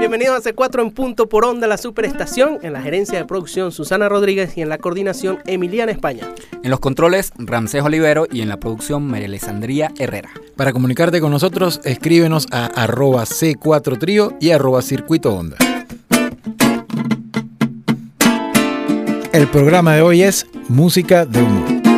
[0.00, 2.58] Bienvenidos a C4 en punto por onda, la superestación.
[2.62, 6.26] En la gerencia de producción, Susana Rodríguez y en la coordinación, Emiliana España.
[6.62, 10.30] En los controles, Ramsés Olivero y en la producción, María Alessandría Herrera.
[10.56, 15.58] Para comunicarte con nosotros, escríbenos a arroba C4 Trío y arroba Circuito Onda.
[19.34, 21.89] El programa de hoy es Música de Humor.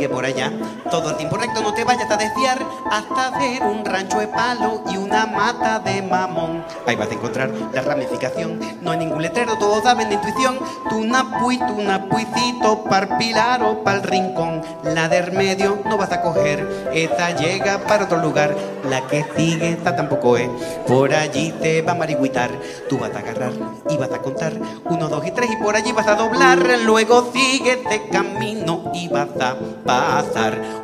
[0.00, 0.50] Sigue por allá.
[0.90, 2.58] Todo el tiempo recto, no te vayas a desviar
[2.90, 6.64] hasta ver un rancho de palo y una mata de mamón.
[6.86, 8.58] Ahí vas a encontrar la ramificación.
[8.80, 10.58] No hay ningún letrero, todos saben de intuición.
[10.88, 14.62] Tu napui, tu napuicito, par pilar o pa'l rincón.
[14.84, 18.56] La del medio no vas a coger, esta llega para otro lugar.
[18.88, 20.48] La que sigue, esta tampoco es.
[20.86, 22.50] Por allí te va a marigüitar.
[22.88, 23.52] Tú vas a agarrar
[23.90, 24.54] y vas a contar.
[24.86, 26.58] Uno, dos y tres y por allí vas a doblar.
[26.86, 29.56] Luego sigue este camino y vas a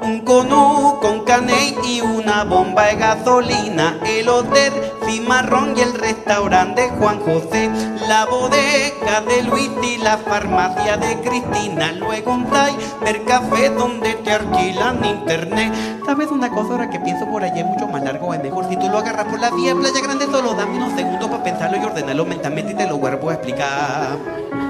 [0.03, 3.99] Un conú con caney y una bomba de gasolina.
[4.05, 4.73] El hotel
[5.07, 7.71] cimarrón y el restaurante Juan José.
[8.09, 11.93] La bodega de Luis y la farmacia de Cristina.
[11.93, 15.73] Luego un cyber café donde te alquilan internet.
[16.05, 18.35] ¿Sabes una cosa ahora que pienso por allá es mucho más largo?
[18.35, 20.27] Es mejor si tú lo agarras por la vía Playa Grande.
[20.27, 24.66] Solo dame unos segundos para pensarlo y ordenarlo mentalmente y te lo vuelvo a explicar.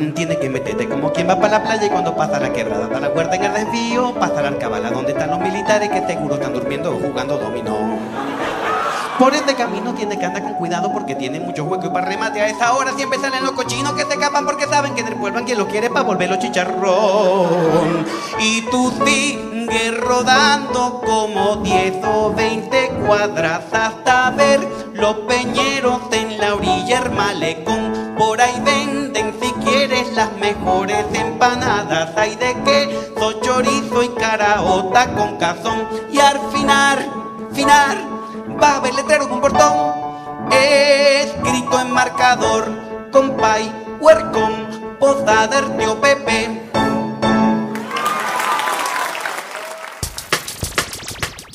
[0.00, 3.00] Tienes que meterte como quien va para la playa y cuando pasa la quebrada da
[3.00, 6.54] la puerta en el desvío, pasa la alcabala donde están los militares que seguro están
[6.54, 7.98] durmiendo jugando dominó.
[9.18, 12.40] Por este camino tiene que andar con cuidado porque tiene mucho hueco y para remate
[12.40, 15.58] a esa hora siempre salen los cochinos que se escapan porque saben que devuelvan quien
[15.58, 18.06] lo quiere para volverlo chicharrón.
[18.38, 26.54] Y tú sigues rodando como 10 o 20 cuadras hasta ver los peñeros en la
[26.54, 28.14] orilla del malecón.
[28.16, 29.34] Por ahí venden
[29.80, 32.14] quieres las mejores empanadas.
[32.16, 35.88] Hay de queso, chorizo y caraota con cazón.
[36.12, 37.10] Y al final,
[37.54, 37.96] final,
[38.62, 39.94] va a haber letrero con portón.
[40.52, 42.70] Escrito en marcador,
[43.10, 46.60] compay, huercón, posada del tío Pepe.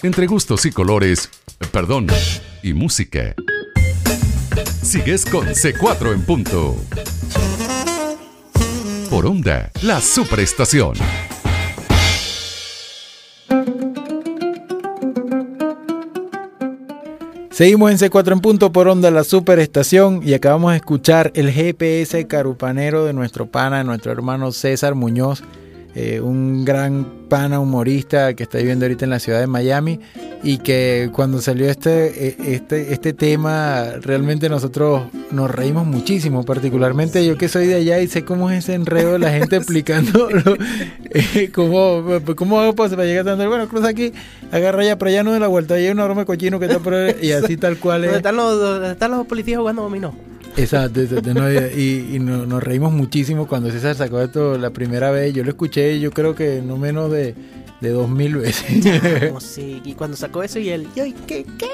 [0.02, 1.30] Entre gustos y colores,
[1.72, 2.08] perdón,
[2.64, 3.36] y música.
[4.82, 6.76] Sigues con C4 en punto.
[9.26, 10.94] Por onda, la superestación.
[17.50, 22.28] Seguimos en C4 en punto por onda la superestación y acabamos de escuchar el GPS
[22.28, 25.44] carupanero de nuestro pana, nuestro hermano César Muñoz,
[25.96, 30.00] eh, un gran pana humorista que está viviendo ahorita en la ciudad de Miami
[30.44, 37.26] y que cuando salió este, eh, este, este tema realmente nosotros nos reímos muchísimo, particularmente
[37.26, 40.28] yo que soy de allá y sé cómo es ese enredo de la gente explicando
[41.10, 42.04] eh, cómo,
[42.36, 44.12] cómo hago para llegar tanto, bueno, cruza aquí,
[44.52, 46.94] agarra ya, pero allá no de la vuelta, hay un enorme cochino que está por
[46.94, 48.12] ahí, y así tal cual es.
[48.12, 50.35] ¿Dónde están los, están los policías jugando dominó?
[50.58, 55.12] Exacto, exacto, no, y, y no- nos reímos muchísimo cuando César sacó esto la primera
[55.12, 55.34] vez.
[55.34, 57.36] Yo lo escuché, yo creo que no menos de,
[57.82, 58.66] de dos mil veces.
[59.28, 61.68] Como sí, y cuando sacó eso y el yo y qué qué,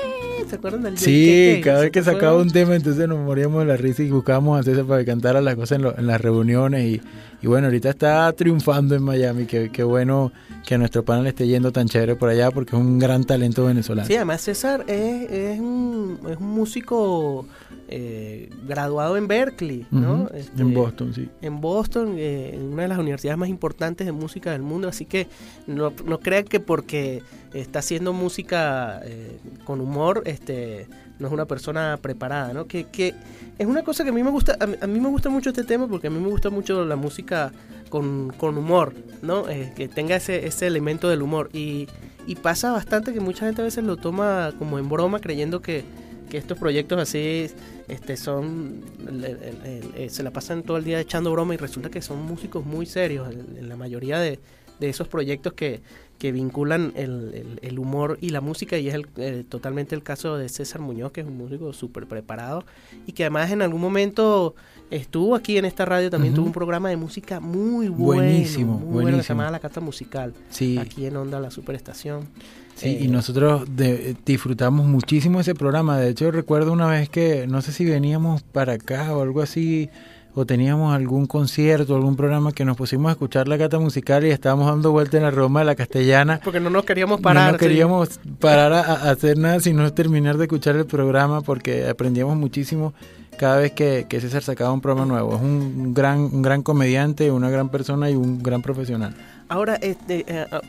[0.50, 1.62] ¿se acuerdan del Sí, qué, qué?
[1.64, 4.60] cada vez ¿Se que sacaba un tema, entonces nos moríamos de la risa y buscábamos
[4.60, 6.84] a César para que cantara las cosas en, lo- en las reuniones.
[6.84, 7.02] Y,
[7.44, 9.46] y bueno, ahorita está triunfando en Miami.
[9.46, 10.32] Qué, qué bueno
[10.66, 13.66] que a nuestro panel esté yendo tan chévere por allá porque es un gran talento
[13.66, 14.08] venezolano.
[14.08, 17.46] Sí, además César es, es, un, es un músico
[17.92, 20.24] eh, graduado en Berkeley, ¿no?
[20.24, 21.30] Ujú, Este, En Boston, sí.
[21.42, 25.06] En Boston, eh, en una de las universidades más importantes de música del mundo, así
[25.06, 25.28] que
[25.68, 27.22] no, no crean que porque
[27.54, 30.88] está haciendo música eh, con humor, este
[31.20, 32.66] no es una persona preparada, ¿no?
[32.66, 33.14] Que, que
[33.60, 35.50] es una cosa que a mí me gusta, a mí, a mí me gusta mucho
[35.52, 37.52] este tema porque a mí me gusta mucho la música
[37.90, 39.48] con, con humor, ¿no?
[39.48, 41.88] Eh, que tenga ese, ese elemento del humor y,
[42.26, 45.84] y pasa bastante que mucha gente a veces lo toma como en broma creyendo que,
[46.30, 47.48] que estos proyectos así
[47.92, 52.22] este son el- se la pasan todo el día echando broma y resulta que son
[52.24, 54.40] músicos muy serios en, en la mayoría de,
[54.80, 55.82] de esos proyectos que,
[56.22, 60.04] que vinculan el, el- el humor y la música y es el- eh, totalmente el
[60.04, 62.64] caso de César Muñoz que es un músico súper preparado
[63.08, 64.54] y que además en algún momento
[64.92, 66.42] estuvo aquí en esta radio también Ujú.
[66.42, 69.34] tuvo un programa de música muy bueno Buenísimo, muy bueno que se buenísimo.
[69.36, 70.78] llamaba La Cata Musical Sí.
[70.78, 72.28] aquí en Onda La Superestación
[72.76, 76.00] Sí, Eh, y nosotros de- disfrutamos muchísimo ese programa.
[76.00, 79.90] De hecho, recuerdo una vez que no sé si veníamos para acá o algo así,
[80.34, 84.30] o teníamos algún concierto, algún programa que nos pusimos a escuchar la cata musical y
[84.30, 86.40] estábamos dando vuelta en la Roma de la Castellana.
[86.44, 87.68] porque no nos queríamos parar no nos sí.
[87.68, 92.94] queríamos parar a, a hacer nada sino terminar de escuchar el programa porque aprendíamos muchísimo
[93.38, 95.36] cada vez que, que César sacaba un programa nuevo.
[95.36, 99.16] Es un, gran, un gran comediante, una gran persona y un gran profesional.
[99.50, 100.62] Ahora, este, eh, ah,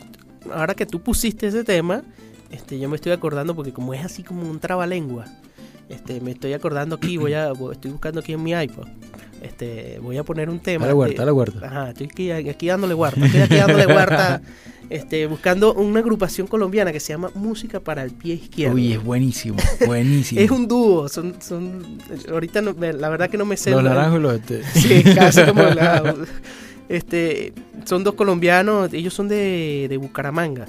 [0.54, 2.02] ahora que tú pusiste ese tema,
[2.50, 5.26] este, yo me estoy acordando porque como es así como un trabalengua,
[5.90, 8.88] este, me estoy acordando aquí, voy a, estoy buscando aquí en mi iPod.
[9.42, 10.84] Este, voy a poner un tema.
[10.86, 11.66] Dale huerta, de- dale huerta.
[11.66, 14.40] Ajá, estoy aquí, aquí dándole huerta, estoy aquí dándole huerta,
[14.90, 18.76] este, buscando una agrupación colombiana que se llama Música para el Pie Izquierdo.
[18.76, 20.40] Uy, es buenísimo, buenísimo.
[20.42, 21.98] es un dúo, son, son,
[22.30, 23.72] ahorita no- la verdad que no me sé.
[23.72, 24.62] Los naranjos y los este.
[24.74, 26.14] Sí, casi como la-
[26.88, 27.52] este,
[27.84, 30.66] son dos colombianos, ellos son de, de Bucaramanga.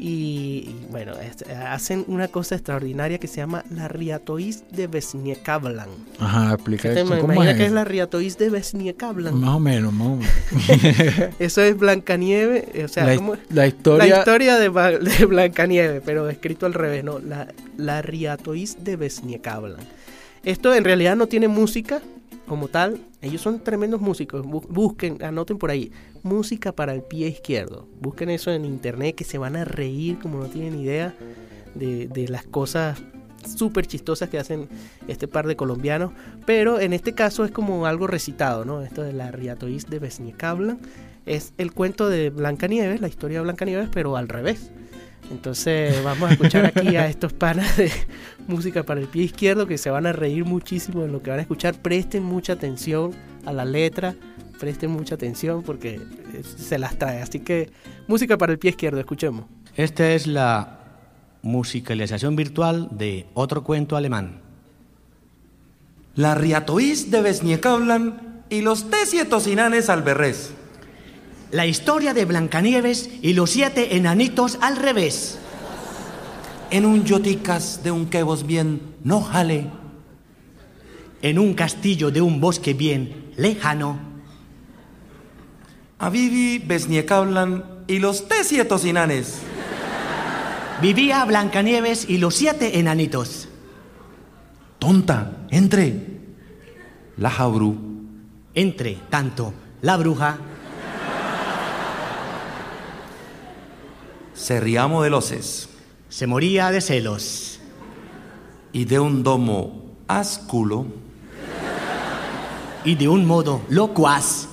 [0.00, 5.88] Y, y, bueno, este, hacen una cosa extraordinaria que se llama la Riatoís de Vesniekablan.
[6.20, 7.18] Ajá, explica ¿Te esto.
[7.18, 7.56] ¿Cómo es?
[7.56, 9.34] qué es la Riatoís de Vesniekablan?
[9.40, 10.26] Más o menos, más o menos.
[11.40, 14.06] Eso es Blancanieve, eh, o sea, la, ¿cómo- la historia.
[14.06, 14.68] la historia de,
[15.26, 17.18] Blancanieve, pero escrito al revés, ¿no?
[17.18, 19.80] La, la Riatoís de Vesniekablan.
[20.44, 22.00] Esto en realidad no tiene música
[22.48, 22.98] como tal.
[23.22, 24.44] Ellos son tremendos músicos.
[24.44, 25.92] Bu- Busquen, anoten por ahí.
[26.22, 27.86] Música para el pie izquierdo.
[28.00, 31.14] Busquen eso en internet que se van a reír como no tienen idea
[31.74, 33.00] de, de las cosas
[33.46, 34.68] súper chistosas que hacen
[35.06, 36.12] este par de colombianos.
[36.44, 38.82] Pero en este caso es como algo recitado, ¿no?
[38.82, 40.80] Esto de la Riatoís de Vesniekablan.
[41.26, 44.70] Es el cuento de Blancanieves, la historia de Blancanieves, pero al revés.
[45.30, 47.90] Entonces vamos a escuchar aquí a estos panas de
[48.48, 51.38] música para el pie izquierdo que se van a reír muchísimo de lo que van
[51.38, 51.74] a escuchar.
[51.80, 53.12] Presten mucha atención
[53.44, 54.14] a la letra,
[54.58, 57.22] presten mucha atención porque eh, se las trae.
[57.22, 57.70] Así que
[58.06, 59.44] música para el pie izquierdo, escuchemos.
[59.76, 60.80] Esta es la
[61.42, 64.40] musicalización virtual de otro cuento alemán.
[66.14, 70.52] La Riatoís de Vesniekablan y los Tesietosinanes alberrés.
[71.52, 75.38] La historia de Blancanieves y los siete enanitos al revés.
[76.70, 79.66] En un yoticas de un quebos bien no jale.
[81.22, 83.98] En un castillo de un bosque bien lejano.
[85.98, 89.40] A Vivi Vesniekablan y los Tesietosinanes.
[90.82, 93.48] Vivía Blancanieves y los siete enanitos.
[94.78, 96.20] Tonta, entre.
[97.16, 97.76] La Jabru.
[98.54, 100.38] Entre tanto, la bruja
[104.34, 105.68] Se riamo de loces.
[106.08, 107.60] Se moría de celos.
[108.72, 110.86] Y de un domo asculo.
[112.84, 114.48] Y de un modo locuaz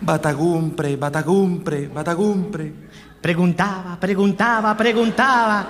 [0.00, 2.72] Batagumpre, batagumpre, batagumpre.
[3.20, 5.66] preguntaba, preguntaba, preguntaba.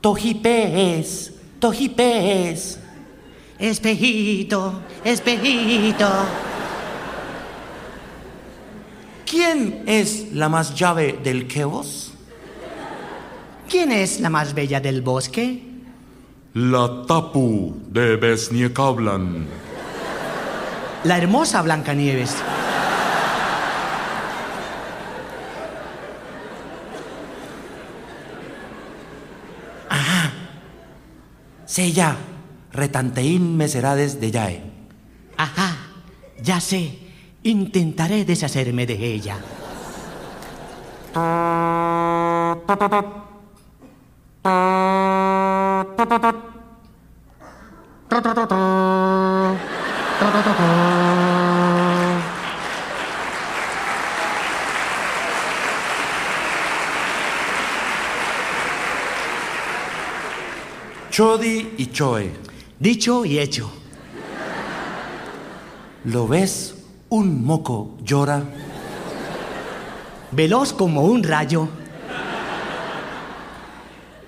[0.00, 2.78] Tojipes, tojipes.
[3.58, 6.08] Espejito, espejito.
[9.26, 12.12] ¿Quién es la más llave del quebos?
[13.68, 15.62] ¿Quién es la más bella del bosque?
[16.54, 19.46] La Tapu de Besniekablan.
[21.04, 22.34] La hermosa Blancanieves.
[31.74, 32.16] Sella,
[32.70, 34.62] retanteín meserades de yae.
[35.36, 35.74] Ajá,
[36.40, 37.03] ya sé.
[37.46, 39.36] Intentaré deshacerme de ella.
[61.10, 62.32] Chodi y choe.
[62.80, 63.70] Dicho y hecho.
[66.04, 66.83] ¿Lo ves?
[67.14, 68.42] Un moco llora.
[70.32, 71.68] Veloz como un rayo.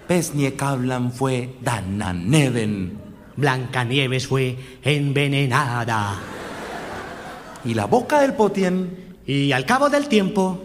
[0.06, 2.96] Pesniekablan fue Dananeven.
[3.34, 6.14] Blancanieves fue envenenada.
[7.64, 10.62] Y la boca del potien, Y al cabo del tiempo,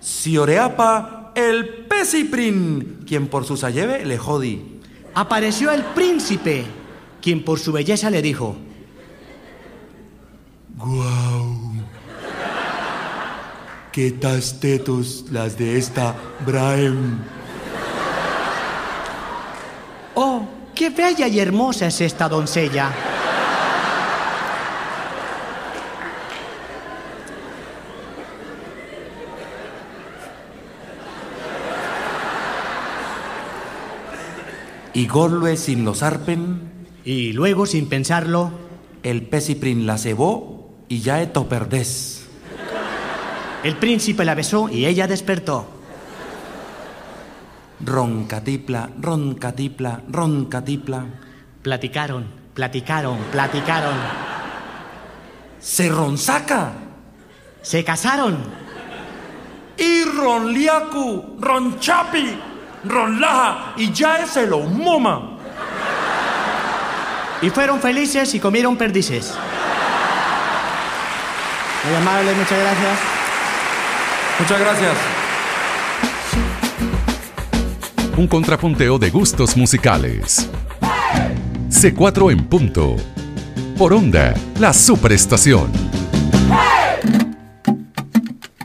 [0.00, 4.80] Sioreapa el pesiprin, quien por su sayeve le jodi.
[5.14, 6.64] apareció el príncipe,
[7.22, 8.56] quien por su belleza le dijo,
[10.78, 11.56] Guau.
[13.90, 16.14] ¿Qué tas tetos las de esta
[16.46, 17.18] Brahem?
[20.14, 22.92] Oh, qué bella y hermosa es esta doncella.
[34.94, 38.52] Y Gorlue sin los arpen, Y luego, sin pensarlo,
[39.02, 40.57] el pesiprin la cebó
[40.88, 42.26] y ya eto perdés.
[43.62, 45.66] el príncipe la besó y ella despertó.
[47.80, 51.06] Roncatipla, roncatipla, roncatipla.
[51.62, 53.94] Platicaron, platicaron, platicaron.
[55.60, 56.72] ¡Se ronsaca!
[57.62, 58.38] se casaron.
[59.76, 62.36] Y Ron Liaku, Ron Chapi,
[62.84, 65.38] Ron Laja y ya es el Moma.
[67.42, 69.34] Y fueron felices y comieron perdices.
[71.84, 72.98] Muy amable, muchas gracias.
[74.38, 74.96] Muchas gracias.
[78.16, 80.48] Un contrapunteo de gustos musicales.
[81.70, 82.96] C4 en punto.
[83.76, 85.70] Por onda, la superestación.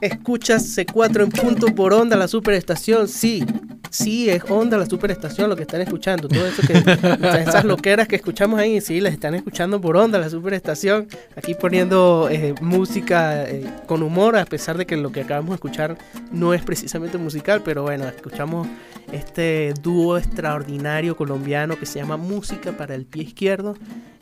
[0.01, 3.07] Escuchas C4 en punto por onda, la superestación.
[3.07, 3.45] Sí,
[3.93, 6.27] sí, es onda, la superestación lo que están escuchando.
[6.27, 6.73] Todo eso que,
[7.41, 11.07] esas loqueras que escuchamos ahí, sí, las están escuchando por onda, la superestación.
[11.35, 15.55] Aquí poniendo eh, música eh, con humor, a pesar de que lo que acabamos de
[15.55, 15.97] escuchar
[16.31, 18.67] no es precisamente musical, pero bueno, escuchamos
[19.11, 23.75] este dúo extraordinario colombiano que se llama Música para el Pie Izquierdo.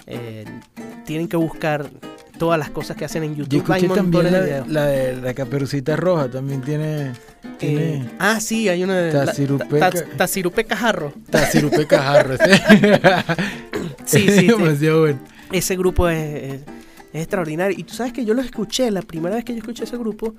[0.06, 0.46] Eh,
[1.06, 1.90] tienen que buscar
[2.42, 3.72] todas las cosas que hacen en Yo YouTube.
[3.72, 7.12] Hay escuché también la, de la de la caperucita roja, también tiene...
[7.60, 9.92] tiene Eh, ah, sí, hay una de la- Tazirupeca.
[9.92, 11.14] ta- ta- Tazirupeca Jarro.
[11.30, 12.36] Tazirupe Cajarro.
[14.06, 14.48] Sí, sí, sí.
[14.92, 15.20] Bueno.
[15.52, 16.62] Ese grupo es, es-
[17.14, 17.78] es extraordinario.
[17.78, 20.34] Y tú sabes que yo lo escuché, la primera vez que yo escuché ese grupo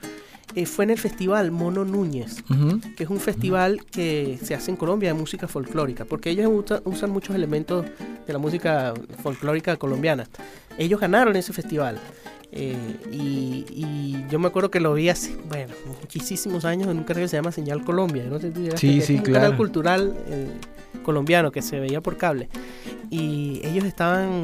[0.54, 2.42] eh, fue en el festival Mono Núñez,
[2.97, 6.82] que es un festival que se hace en Colombia de música folclórica, porque ellos usa-
[6.85, 7.87] usan muchos elementos
[8.26, 8.92] de la música
[9.23, 10.26] folclórica colombiana.
[10.78, 11.99] Ellos ganaron ese festival.
[12.54, 12.76] eh,
[13.11, 17.23] y, y yo me acuerdo que lo vi hace, bueno, muchísimos años en un canal
[17.23, 18.25] que se llama Señal Colombia.
[18.28, 18.38] No
[18.76, 19.40] Sí, sí, un claro.
[19.40, 20.49] canal cultural eh,
[21.02, 22.50] colombiano que se veía por cable.
[23.09, 24.42] Y ellos estaban.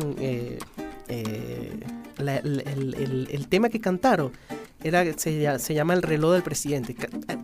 [2.18, 4.32] la- el, el- el- el tema que cantaron
[4.82, 6.94] era se, se llama El reloj del presidente.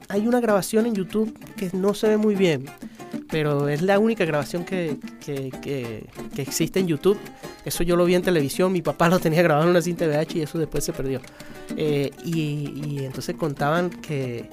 [0.09, 2.67] Hay una grabación en YouTube que no se ve muy bien,
[3.31, 7.19] pero es la única grabación que, que- que- que existe en YouTube.
[7.64, 10.38] Eso yo lo vi en televisión, mi papá lo tenía grabado en una cinta VH
[10.38, 11.21] y eso después se perdió.
[11.76, 14.49] Eh, y, y entonces contaban que,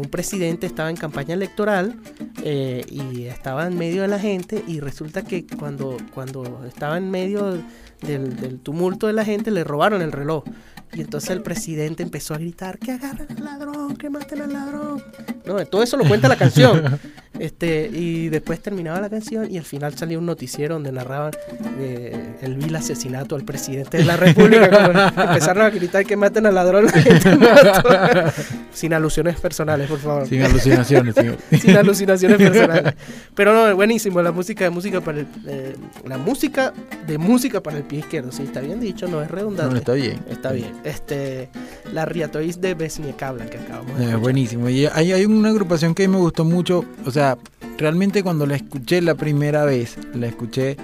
[0.00, 1.96] un presidente estaba en campaña electoral
[2.44, 7.10] eh, y estaba en medio de la gente y resulta que cuando, cuando estaba en
[7.10, 7.58] medio
[8.00, 10.44] del tumulto de la gente le robaron el reloj.
[10.92, 15.02] Y entonces el presidente empezó a gritar que agarren al ladrón, que maten al ladrón.
[15.46, 16.98] No, todo eso lo cuenta la canción.
[17.40, 21.32] Este, y después terminaba la canción y al final salía un noticiero donde narraban
[21.78, 25.08] eh, el vil asesinato al presidente de la República.
[25.16, 26.86] Empezaron a gritar que maten al ladrón.
[28.72, 30.26] Sin alusiones personales, por favor.
[30.28, 31.14] Sin alucinaciones.
[31.60, 32.94] sin- alucinaciones personales.
[33.34, 34.22] Pero no, buenísimo.
[34.22, 35.74] La música de música para el, eh,
[36.06, 36.72] la música
[37.06, 38.32] de música para el pie izquierdo.
[38.32, 39.72] Sí, está bien dicho, no es redundante.
[39.72, 40.20] No, está bien.
[40.30, 40.72] Está bien.
[40.84, 41.48] Este,
[41.92, 44.68] la Riatois de Besniekabla que acabamos de Eh, buenísimo.
[44.68, 46.84] Y hay, hay una agrupación que me gustó mucho.
[47.04, 47.29] O sea,
[47.78, 50.76] realmente cuando la escuché la primera vez, la escuché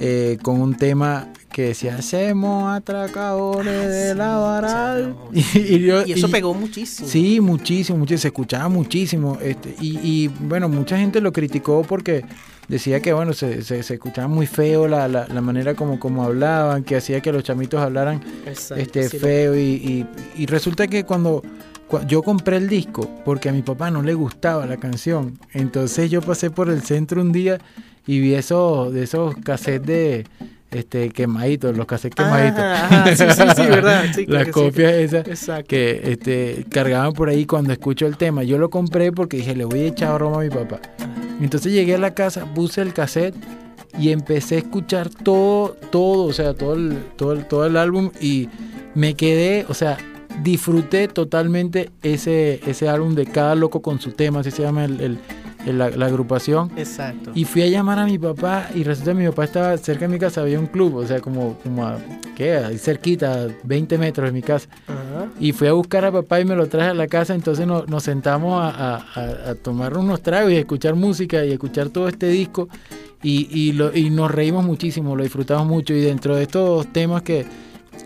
[0.00, 5.16] eh, con un tema que decía, hacemos atracadores de la varal.
[5.16, 7.08] Ah, Y, y yo- Y eso y- pegó muchísimo.
[7.08, 9.38] Sí, muchísimo, muchísimo, se escuchaba muchísimo.
[9.40, 12.24] Este, y, bueno, mucha gente lo criticó porque
[12.66, 16.24] decía que bueno, se, se, se escuchaba muy feo la, la, la manera como, como
[16.24, 20.04] hablaban, que hacía que los chamitos hablaran Exacto, este sí, feo y,
[20.46, 21.48] resulta que cuando cua-
[22.06, 26.20] yo compré el disco porque a mi papá no le gustaba la canción entonces yo
[26.22, 27.58] pasé por el centro un día
[28.06, 30.24] y vi esos de esos cassettes de
[30.70, 34.04] este quemaditos los cassettes quemaditos Ajá, ajá, sí, sí, sí, verdad.
[34.14, 34.50] Sí, las sí.
[34.50, 35.68] copias esas Exacto.
[35.68, 38.42] que este, cargaban por ahí cuando escucho el tema.
[38.42, 40.80] Yo lo compré porque dije, le voy a echar broma a mi papá.
[41.40, 43.34] Entonces llegué a la casa, puse el cassette
[43.98, 48.10] y empecé a escuchar todo, todo, o sea, todo el, todo el, todo el álbum
[48.20, 48.48] y
[48.94, 49.96] me quedé, o sea,
[50.42, 55.00] disfruté totalmente ese, ese álbum de cada loco con su tema, así se llama el-
[55.00, 55.18] el-
[55.66, 56.70] el- la, la agrupación.
[56.76, 57.30] Exacto.
[57.34, 60.08] Y fui a llamar a mi papá y resulta que mi papá estaba cerca de
[60.12, 61.98] mi casa, había un club, o sea, como, como a,
[62.36, 62.56] ¿qué?
[62.58, 64.68] Ahí cerquita, 20 metros de mi casa.
[64.86, 65.28] Ajá.
[65.40, 67.88] Y fui a buscar a papá y me lo traje a la casa, entonces nos,
[67.88, 71.52] nos sentamos a, a- a- a tomar unos tragos y a escuchar música y a
[71.54, 72.68] escuchar todo este disco
[73.22, 77.22] y, y, lo- y nos reímos muchísimo, lo disfrutamos mucho y dentro de estos temas
[77.22, 77.46] que,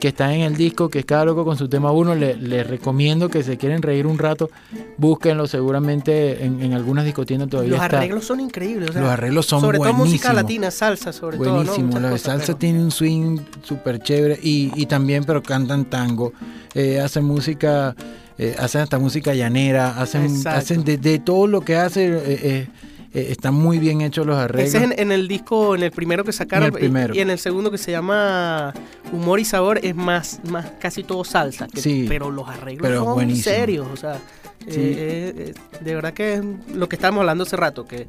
[0.00, 2.66] que están en el disco, que es cada loco con su tema uno, le- les
[2.66, 4.48] recomiendo que se quieren reír un rato,
[4.96, 7.98] búsquenlo seguramente en, en algunas discotiendas todavía Los está.
[7.98, 8.90] arreglos son increíbles.
[8.90, 11.46] o sea, Los arreglos son Sobre todo música latina, salsa, sobre todo.
[11.48, 11.54] ¿no?
[11.56, 15.84] Buenísimo, Muchas la salsa pero- tiene un swing súper chévere y, y también, pero cantan
[15.86, 16.32] tango,
[16.74, 17.94] eh, hacen música,
[18.38, 20.58] eh, hacen hasta música llanera, hacen, Exacto.
[20.58, 22.68] hacen de, de todo lo que hace, eh,
[23.14, 24.68] eh, están muy bien hechos los arreglos.
[24.74, 26.68] Ese es en, en el disco, en el primero que sacaron.
[26.68, 27.14] En el primero.
[27.14, 28.72] Y, y en el segundo que se llama
[29.12, 31.66] Humor y Sabor es más, más casi todo salsa.
[31.68, 33.86] que- Sí, pero los arreglos pero son serios.
[33.92, 34.20] O sea,
[34.68, 34.74] Sí.
[34.80, 36.42] eh, eh, eh, de verdad que es
[36.74, 37.86] lo que estábamos hablando hace rato.
[37.86, 38.06] Que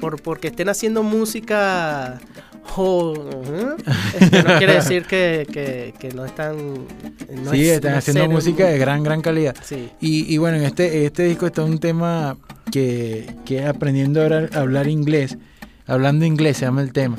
[0.00, 2.20] por, porque estén haciendo música
[4.18, 6.56] este, no quiere decir que, que- que no están...
[7.44, 9.54] no sí, es- están no haciendo música de gran, gran calidad.
[9.62, 9.90] Sí.
[10.00, 12.36] Y, y bueno, en este, este disco está un tema
[12.70, 15.36] que, que aprendiendo a hablar, a hablar inglés.
[15.84, 17.16] Hablando inglés se llama el tema.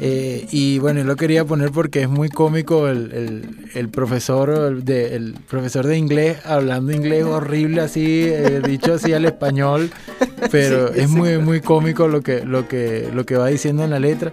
[0.00, 4.50] Eh, y bueno, yo lo quería poner porque es muy cómico el, el- el profesor
[4.50, 9.90] el de, el profesor de inglés hablando inglés horrible así, eh, dicho así al español,
[10.52, 11.16] pero Sí, es sí.
[11.16, 14.32] muy muy cómico lo que, lo que, lo que va diciendo en la letra.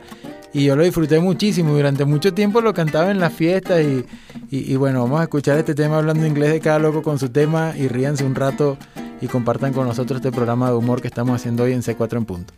[0.53, 1.73] Y yo lo disfruté muchísimo.
[1.73, 3.81] Durante mucho tiempo lo cantaba en las fiestas.
[3.81, 4.05] Y,
[4.49, 7.73] y- bueno, vamos a escuchar este tema hablando inglés de cada loco con su tema.
[7.77, 8.77] Y ríanse un rato
[9.21, 12.25] y compartan con nosotros este programa de humor que estamos haciendo hoy en C4 en
[12.25, 12.53] punto.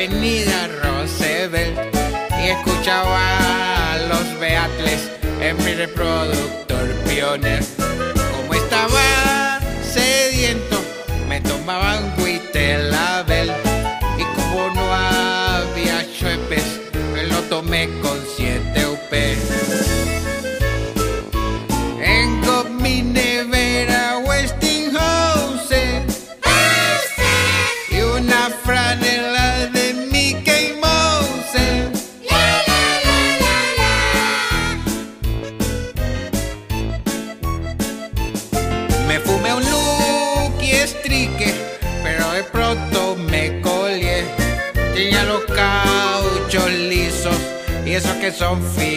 [0.00, 1.78] Avenida Roosevelt
[2.42, 5.10] y escuchaba a los Beatles
[5.42, 7.62] en mi reproductor Pioneer.
[48.50, 48.89] Esos que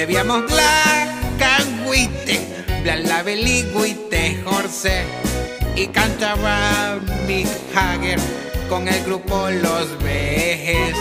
[0.00, 0.46] Bebíamos
[2.82, 5.04] Black Label y White Horse.
[5.76, 8.18] Y cantaba Mick Jagger
[8.70, 10.96] con el grupo Los Vejes.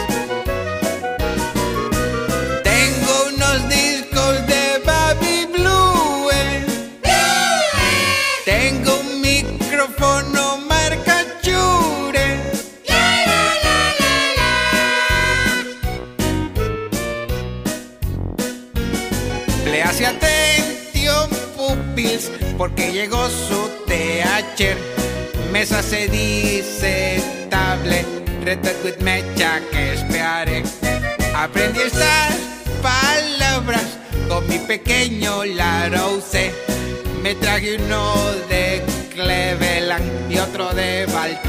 [22.60, 24.76] Porque llegó su TH.
[25.50, 28.06] Mesa se dice table,
[28.84, 30.64] with mecha que esperaré.
[31.34, 32.36] Aprendí estas
[32.84, 33.86] palabras
[34.28, 36.52] con mi pequeño Larouse.
[37.24, 38.14] Me traje uno
[38.50, 41.49] de Cleveland y otro de Baltimore.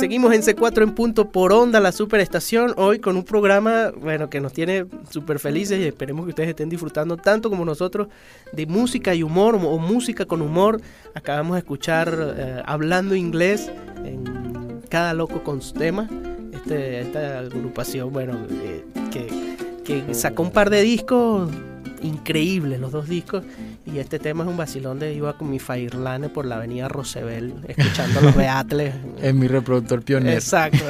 [0.00, 4.40] Seguimos en C4 en punto por onda, la superestación, hoy con un programa, bueno, que
[4.40, 8.08] nos tiene súper felices y esperemos que ustedes estén disfrutando tanto como nosotros
[8.50, 10.80] de música y humor o música con humor.
[11.14, 13.70] Acabamos de escuchar eh, Hablando Inglés
[14.02, 16.08] en Cada Loco con su tema,
[16.50, 19.26] este, esta agrupación, bueno, eh, que,
[19.84, 21.50] que sacó un par de discos
[22.02, 23.44] increíbles los dos discos.
[23.86, 27.68] Y este tema es un vacilón de iba con mi Fairlane por la avenida Roosevelt,
[27.68, 28.94] escuchando los Beatles.
[29.20, 30.32] Es mi reproductor pionero.
[30.36, 30.84] Exacto.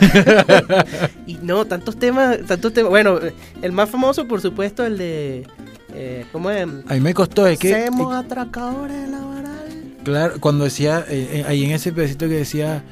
[1.26, 2.90] y no, tantos temas, tantos temas.
[2.90, 3.18] Bueno,
[3.62, 5.46] el más famoso, por supuesto, el de.
[5.94, 6.68] Eh, ¿Cómo es?
[6.86, 7.74] A mí me costó, es que.
[8.12, 9.50] Atracadores de la varal.
[10.04, 12.82] Claro, cuando decía, eh, eh, ahí en ese pedacito que decía,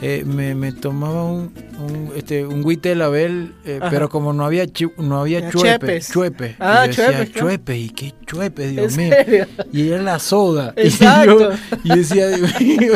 [0.00, 4.44] eh, me, me tomaba un, un, este, un guite de label, eh, pero como no
[4.44, 6.56] había chu- no había chuepe, chuepe.
[6.58, 7.30] Ah, y yo decía, claro.
[7.48, 9.14] chuepe, ¿y qué chuepe, Dios ¿En mío?
[9.24, 9.46] serio?
[9.72, 10.72] Y era la soda.
[10.76, 11.50] Exacto.
[11.84, 12.26] Y yo, y decía,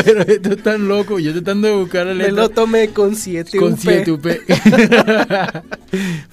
[0.05, 1.19] pero esto es tan loco.
[1.19, 4.27] Yo tratando de buscar la Me letra lo tomé con 7 con siete UP.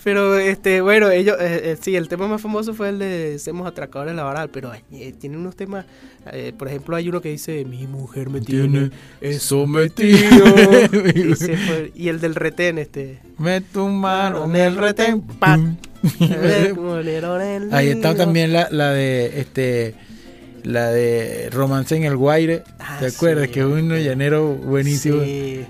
[0.03, 3.67] Pero este, bueno, ellos, eh, eh, sí, el tema más famoso fue el de Semos
[3.67, 5.85] atracadores de la varal, pero eh, tiene unos temas,
[6.31, 10.45] eh, por ejemplo, hay uno que dice, mi mujer me tiene Tiene sometido.
[11.95, 13.19] y, y el del retén, este.
[13.39, 15.21] En en el retén.
[15.21, 15.59] pat.
[15.59, 15.77] pum.
[17.71, 19.95] Ahí está también la, la de este
[20.63, 22.63] la de Romance en el Guaire.
[22.79, 23.47] Ah, ¿Te acuerdas?
[23.47, 25.21] sí, que es un llanero buenísimo.
[25.23, 25.65] Sí.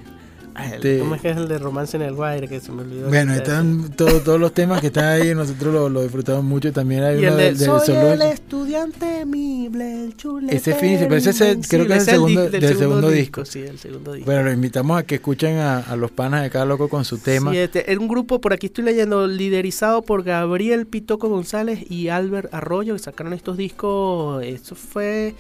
[0.60, 2.48] Ah, Este- ¿Cómo es que es el de Romance en el Guaire?
[2.48, 3.08] Que se me olvidó.
[3.10, 6.72] Bueno, están todos, todos los temas que están ahí, nosotros lo, lo disfrutamos mucho.
[6.74, 11.08] También hay uno el del, de Soy el estudiante temible, el chulete Ese es finísimo,
[11.10, 13.46] pero ese es el- creo que es el segundo- Ese del segundo disco.
[13.46, 14.26] Sí, el segundo disco.
[14.26, 17.18] Bueno, lo invitamos a que escuchen a, a los panas de cada loco con su
[17.18, 17.52] tema.
[17.52, 22.10] Sí, este, era un grupo, por aquí estoy leyendo, liderizado por Gabriel Pitoco González y
[22.10, 24.44] Albert Arroyo, que sacaron estos discos.
[24.44, 25.36] Eso fue,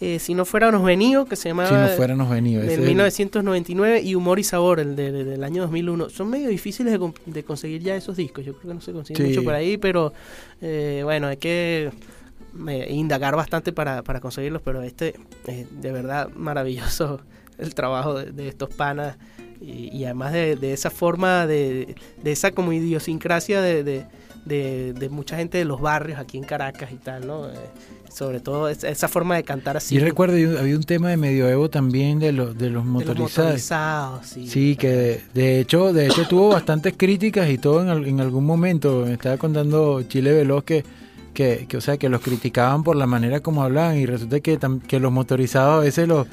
[0.00, 1.68] eh, si no fuera Nos Venido, que se llamaba.
[1.68, 2.62] si no fuéramos venidos.
[2.64, 6.08] Del es el- 1999 y Humor y Sabor, el de- de- del año 2001.
[6.08, 8.44] Son medio difíciles de, con- de conseguir ya esos discos.
[8.44, 9.28] Yo creo que no se consiguen Sí.
[9.30, 10.12] mucho por ahí, pero
[10.60, 11.90] eh, bueno, hay que
[12.68, 14.62] eh, indagar bastante para, para conseguirlos.
[14.62, 15.14] Pero este,
[15.46, 17.20] eh, de verdad, maravilloso
[17.58, 19.16] el trabajo de, de estos panas.
[19.60, 24.06] Y, y además de, de esa forma, de, de esa como idiosincrasia de, de,
[24.44, 27.48] de- de mucha gente de los barrios aquí en Caracas y tal, ¿no?
[28.12, 29.94] Sobre todo esa, forma de cantar así.
[29.94, 33.28] Yo recuerdo, había- un tema de medioevo también de los, de los de los motorizados.
[33.46, 34.48] motorizados, sí.
[34.48, 38.44] Sí, que de, de hecho, de hecho tuvo bastantes críticas y todo en, en algún
[38.46, 39.04] momento.
[39.06, 40.84] Me estaba contando Chile Veloz que,
[41.34, 44.58] que, que, o sea, que los criticaban por la manera como hablaban y resulta que,
[44.88, 46.26] que los motorizados a veces los,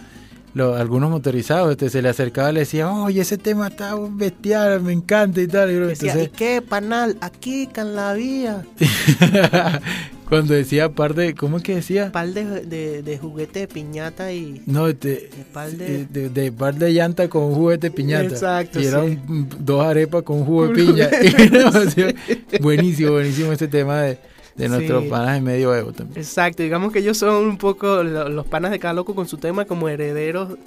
[0.55, 4.81] los- algunos motorizados este, se le acercaba y le decía, oye, ese tema está bestial,
[4.81, 5.69] me encanta y tal.
[5.69, 7.17] Y Decía, ¿y entonces, qué, panal?
[7.21, 8.63] Aquí, can la vía.
[10.29, 12.11] cuando decía aparte, ¿cómo es que decía?
[12.11, 14.61] Pal de, de, de juguete de piñata y...
[14.65, 16.05] No, de pal de...
[16.05, 18.25] de, de, de par de llanta con un juguete de piñata.
[18.25, 19.47] Exacto, Y eran sí.
[19.59, 21.07] dos arepas con un jugo de piña.
[21.09, 22.15] de
[22.61, 24.17] buenísimo, buenísimo ese tema de,
[24.55, 25.09] de nuestros Sí.
[25.09, 26.19] panas de medio evo también.
[26.19, 29.37] Exacto, digamos que ellos son un poco lo- los panas de cada loco con su
[29.37, 30.57] tema como herederos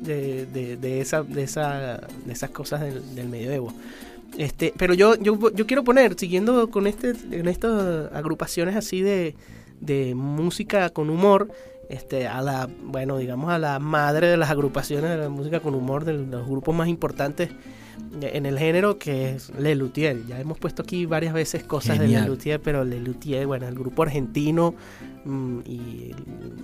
[0.00, 3.72] de, de, de esa, de, esa, de esas cosas del, del medioevo.
[4.36, 9.34] Este, pero yo, yo, yo quiero poner, siguiendo con este, en estas agrupaciones así de,
[9.80, 11.48] de música con humor,
[11.88, 15.74] este, a la, bueno, digamos a la madre de las agrupaciones de la música con
[15.74, 17.50] humor, de los grupos más importantes
[18.20, 20.24] en el género, que es Lelutier.
[20.26, 22.24] Ya hemos puesto aquí varias veces cosas de Genial.
[22.24, 24.74] Lelutier, pero Lelutier, bueno, el grupo argentino
[25.24, 26.12] mm, y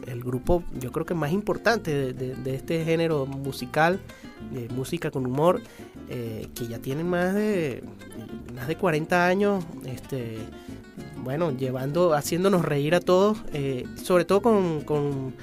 [0.07, 4.01] el, el grupo, yo creo que más importante de, de- de este género musical,
[4.53, 5.61] de música con humor,
[6.09, 7.83] eh, que ya tienen más de
[8.55, 10.37] más de 40 años, este,
[11.25, 15.35] bueno, llevando, haciéndonos reír a todos, eh, sobre todo con, con,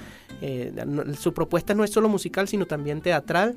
[0.41, 0.73] eh,
[1.19, 3.55] su propuesta no es solo musical, sino también teatral.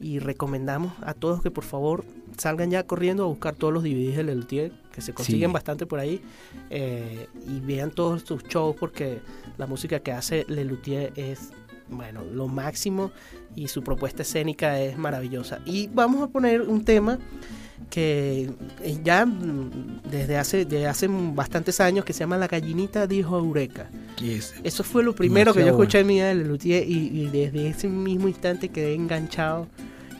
[0.00, 2.04] Y recomendamos a todos que por favor
[2.36, 5.54] salgan ya corriendo a buscar todos los DVDs de Lelutier, que se consiguen Sí.
[5.54, 6.20] bastante por ahí,
[6.70, 9.20] eh, y vean todos sus shows porque
[9.58, 11.50] la música que hace Lelutier es,
[11.88, 13.12] bueno, lo máximo
[13.54, 15.60] y su propuesta escénica es maravillosa.
[15.66, 17.18] Y vamos a poner un tema
[17.90, 18.50] que
[18.82, 19.26] eh, ya
[20.12, 23.88] desde hace, desde hace bastantes años que se llama La gallinita dijo Eureka.
[24.22, 27.26] Es- Eso fue lo primero que yo escuché en mi vida de Lelutier y, y
[27.32, 29.66] desde ese mismo instante quedé enganchado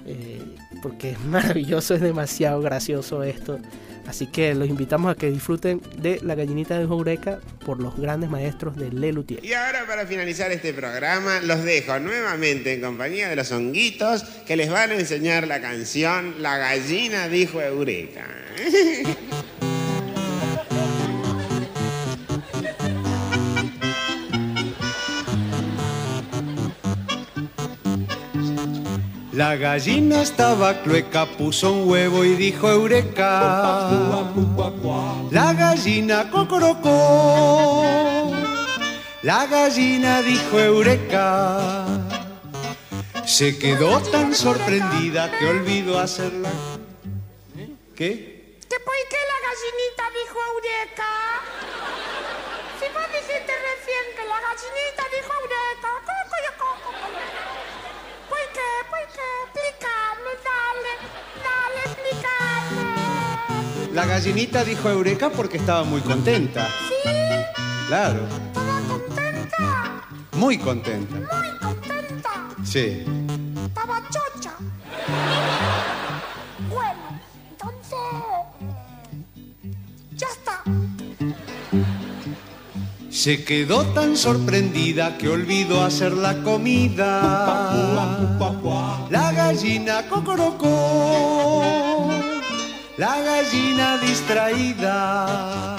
[0.07, 0.41] eh,
[0.83, 3.59] porque es maravilloso, es demasiado gracioso esto.
[4.05, 8.29] Así que los invitamos a que disfruten de La gallinita de Eureka por los grandes
[8.31, 9.45] maestros de Lelutier.
[9.45, 14.57] Y ahora para finalizar este programa los dejo nuevamente en compañía de los honguitos que
[14.57, 18.27] les van a enseñar la canción La gallina dijo Eureka.
[29.43, 34.31] La gallina estaba clueca, puso un huevo y dijo eureka.
[35.33, 38.31] La gallina cocorocó.
[39.23, 41.59] La gallina dijo eureka.
[43.27, 46.53] Se quedó tan sorprendida que olvidó hacerla.
[47.97, 48.61] ¿Qué?
[48.71, 51.11] ¿Que por qué la gallinita dijo Eureka?
[52.79, 53.55] Sí, por gallinita
[55.11, 56.12] dijo Eureka.
[59.13, 60.93] Explícame, dale.
[61.45, 63.93] Dale, explícame.
[63.95, 66.67] La gallinita dijo Eureka porque estaba muy contenta.
[66.89, 66.95] ¿Sí?
[67.89, 70.03] Claro, ¿Estaba contenta?
[70.33, 71.17] muy contenta.
[71.17, 72.31] Muy contenta.
[72.65, 73.05] Sí.
[73.67, 74.53] Estaba chocha.
[83.23, 88.37] Se quedó tan sorprendida que olvidó hacer la comida.
[89.11, 91.63] La gallina cocorocó.
[92.97, 95.77] La gallina distraída.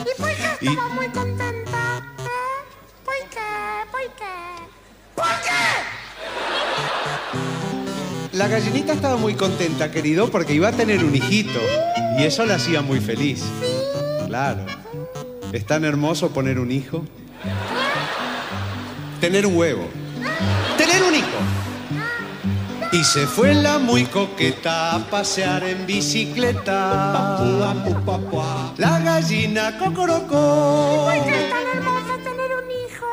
[0.00, 1.98] ¿Y por qué estaba muy contenta?
[2.20, 2.62] ¿Eh?
[3.04, 3.82] ¿Por qué?
[3.90, 4.36] ¿Por qué?
[5.16, 5.64] ¿Por qué?
[8.38, 11.58] La gallinita estaba muy contenta, querido, porque iba a tener un hijito.
[12.16, 13.42] Y eso la hacía muy feliz.
[14.28, 14.75] Claro.
[15.52, 17.04] ¿Es tan hermoso poner un hijo?
[19.20, 19.88] Tener un huevo.
[20.76, 21.26] Tener un hijo.
[22.92, 27.38] Y se fue la muy coqueta a pasear en bicicleta.
[28.76, 31.10] La gallina cocorocó.
[31.12, 33.06] ¿Por qué es tan hermoso tener un hijo?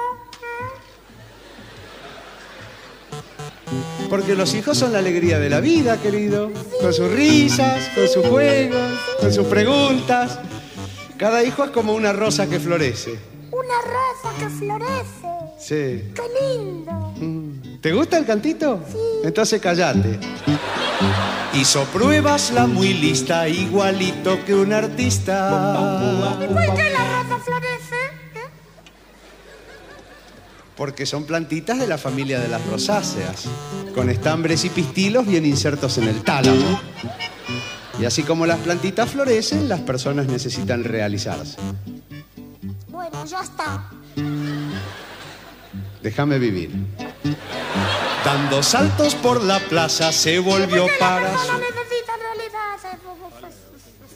[4.10, 6.52] Porque los hijos son la alegría de la vida, querido.
[6.82, 10.40] Con sus risas, con sus juegos, con sus preguntas.
[11.24, 13.18] Cada hijo es como una rosa que florece.
[13.50, 15.26] Una rosa que florece.
[15.58, 16.12] Sí.
[16.14, 17.80] ¡Qué lindo!
[17.80, 18.82] ¿Te gusta el cantito?
[18.92, 18.98] Sí.
[19.24, 20.20] Entonces callate.
[21.54, 26.36] Hizo pruebas la muy lista, igualito que un artista.
[26.44, 27.96] ¿Y por qué la rosa florece?
[28.36, 28.50] ¿Eh?
[30.76, 33.46] Porque son plantitas de la familia de las rosáceas,
[33.96, 36.82] con estambres y pistilos bien insertos en el tálamo.
[38.04, 41.56] Y así como las plantitas florecen, las personas necesitan realizarse.
[42.90, 43.90] Bueno, ya está.
[46.02, 46.70] Déjame vivir.
[48.26, 51.54] Dando saltos por la plaza se volvió para su...
[51.54, 53.00] necesita realidad.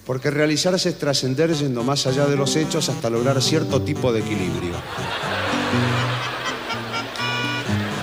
[0.05, 4.19] Porque realizarse es trascender yendo más allá de los hechos hasta lograr cierto tipo de
[4.19, 4.73] equilibrio.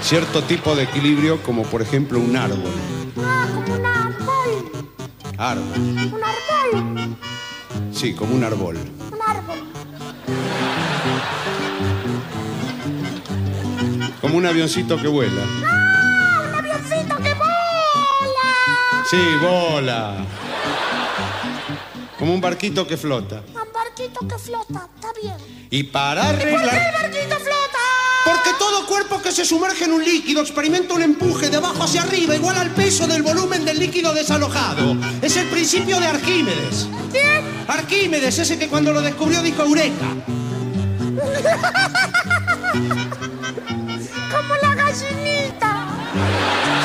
[0.03, 2.73] Cierto tipo de equilibrio como por ejemplo un árbol.
[5.37, 5.79] Árbol.
[5.79, 7.17] Un árbol.
[7.93, 8.77] Sí, como un árbol.
[8.77, 9.59] Un árbol.
[14.21, 15.43] Como un avioncito que vuela.
[15.67, 16.49] ¡Ah!
[16.49, 19.05] ¡Un avioncito que vola!
[19.11, 20.17] Sí, bola.
[22.19, 23.43] Como un barquito que flota.
[23.49, 24.89] Un barquito que flota.
[24.95, 25.37] Está bien.
[25.71, 27.14] Y para ¿Y por qué el arreglar...
[28.59, 32.35] todo cuerpo que se sumerge en un líquido experimenta un empuje de abajo hacia arriba
[32.35, 34.97] igual al peso del volumen del líquido desalojado.
[35.23, 36.89] Es el principio de Arquímedes.
[37.11, 37.45] ¿Quién?
[37.69, 39.95] Arquímedes, ese que cuando lo descubrió dijo Eureka.
[44.33, 45.87] Como la gallinita.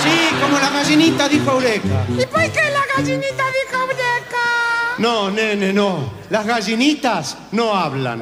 [0.04, 2.06] Sí, como la gallinita dijo Eureka.
[2.10, 4.38] ¿Y por qué la gallinita dijo Eureka?
[4.98, 6.14] No, nene, no.
[6.30, 8.22] Las gallinitas no hablan.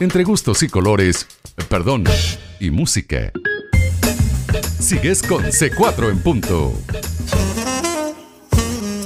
[0.00, 1.26] Entre gustos y colores,
[1.68, 2.04] perdón,
[2.60, 3.32] y música.
[4.78, 6.72] Sigues con C4 en punto.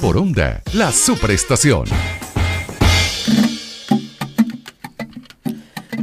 [0.02, 1.87] Por onda, la superestación.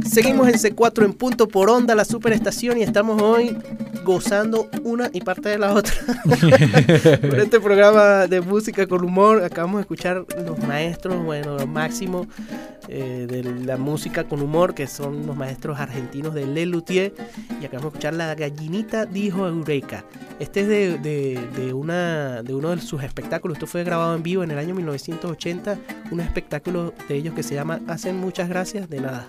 [0.04, 3.56] Seguimos en C4 en punto por onda, la superestación, y estamos hoy
[4.04, 5.92] gozando una y parte de la otra.
[7.20, 12.26] Por este programa de música con humor, acabamos de escuchar los maestros, bueno, los máximos
[12.88, 17.14] eh, de la música con humor, que son los maestros argentinos de Le Luthier,
[17.60, 20.04] y acabamos de escuchar La gallinita dijo Eureka.
[20.38, 24.22] Este es de, de- de una, de uno de sus espectáculos, esto fue grabado en
[24.22, 25.78] vivo en el año 1980,
[26.10, 29.26] un espectáculo de ellos que se llama Hacen muchas gracias de nada.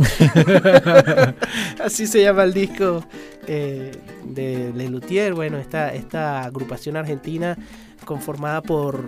[1.84, 3.04] Así se llama el disco
[3.46, 3.92] eh,
[4.24, 5.34] de Le Luthier.
[5.34, 7.56] Bueno, esta, esta agrupación argentina
[8.04, 9.04] conformada por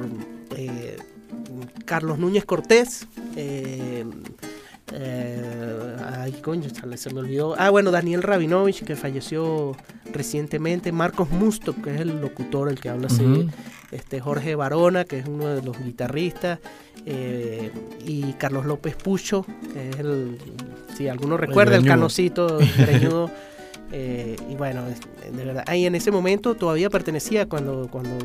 [0.56, 0.96] eh,
[1.84, 3.06] Carlos Núñez Cortés.
[3.36, 4.04] eh,
[4.94, 7.54] eh, ay, coño, se- me olvidó.
[7.58, 9.74] Ah, bueno, Daniel Rabinovich, que falleció
[10.12, 10.92] recientemente.
[10.92, 13.48] Marcos Musto, que es el locutor, el que habla así.
[13.90, 16.58] Este, Jorge Barona, que es uno de los guitarristas.
[17.06, 17.70] Eh,
[18.04, 20.38] y Carlos López Pucho, que es el.
[20.96, 21.96] Si alguno recuerda, el, greñudo.
[21.96, 23.30] canocito greñudo.
[23.92, 25.64] Eh, y bueno, de verdad.
[25.66, 28.18] Ahí en ese momento todavía pertenecía, cuando, cuando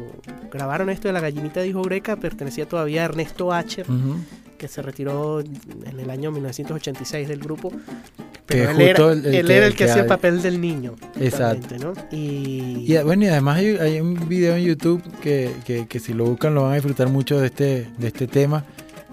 [0.52, 4.18] grabaron esto de la gallinita dijo Greca, pertenecía todavía a Ernesto Acher, Ujú.
[4.58, 7.70] Que se retiró en el año 1986 del grupo.
[7.70, 10.08] Que Pero él, justo era, el- el él que- era el que, que hacía el
[10.08, 10.96] papel del niño.
[11.20, 11.76] Exacto.
[11.80, 11.94] ¿no?
[12.12, 16.14] Y, Y bueno, y además hay, hay un video en YouTube que, que- que si
[16.14, 18.64] lo buscan lo van a disfrutar mucho de este, de este tema.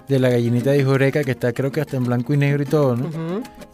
[0.07, 2.67] de la gallinita de Jureca, que está creo que hasta en blanco y negro y
[2.67, 3.09] todo, ¿no?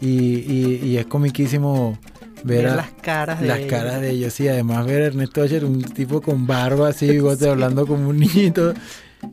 [0.00, 1.98] Y, y- y es comiquísimo
[2.42, 3.70] ver, a- las caras de las ellos.
[3.70, 4.40] caras de ellos.
[4.40, 8.16] Y además ver a Ernesto Asher, un tipo con barba así, bigote, hablando como un
[8.18, 8.72] niñito.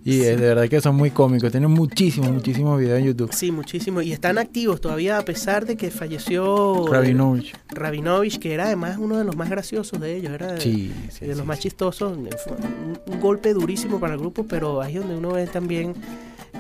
[0.04, 1.52] Y es de verdad que son muy cómicos.
[1.52, 3.34] Tienen muchísimos, muchísimos videos en YouTube.
[3.34, 4.02] Sí, muchísimo.
[4.02, 7.56] Y están activos todavía a pesar de que falleció Rabinovich.
[7.70, 11.26] Rabinovich, que era además uno de los más graciosos de ellos, era de, Sí, sí,
[11.26, 12.18] de los sí, más chistosos.
[12.44, 15.94] Fue un, un golpe durísimo para el grupo, pero ahí es donde uno ve también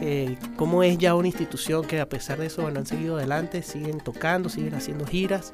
[0.01, 3.61] eh, cómo es ya una institución que a pesar de eso bueno, han seguido adelante,
[3.63, 5.51] siguen tocando, siguen haciendo giras.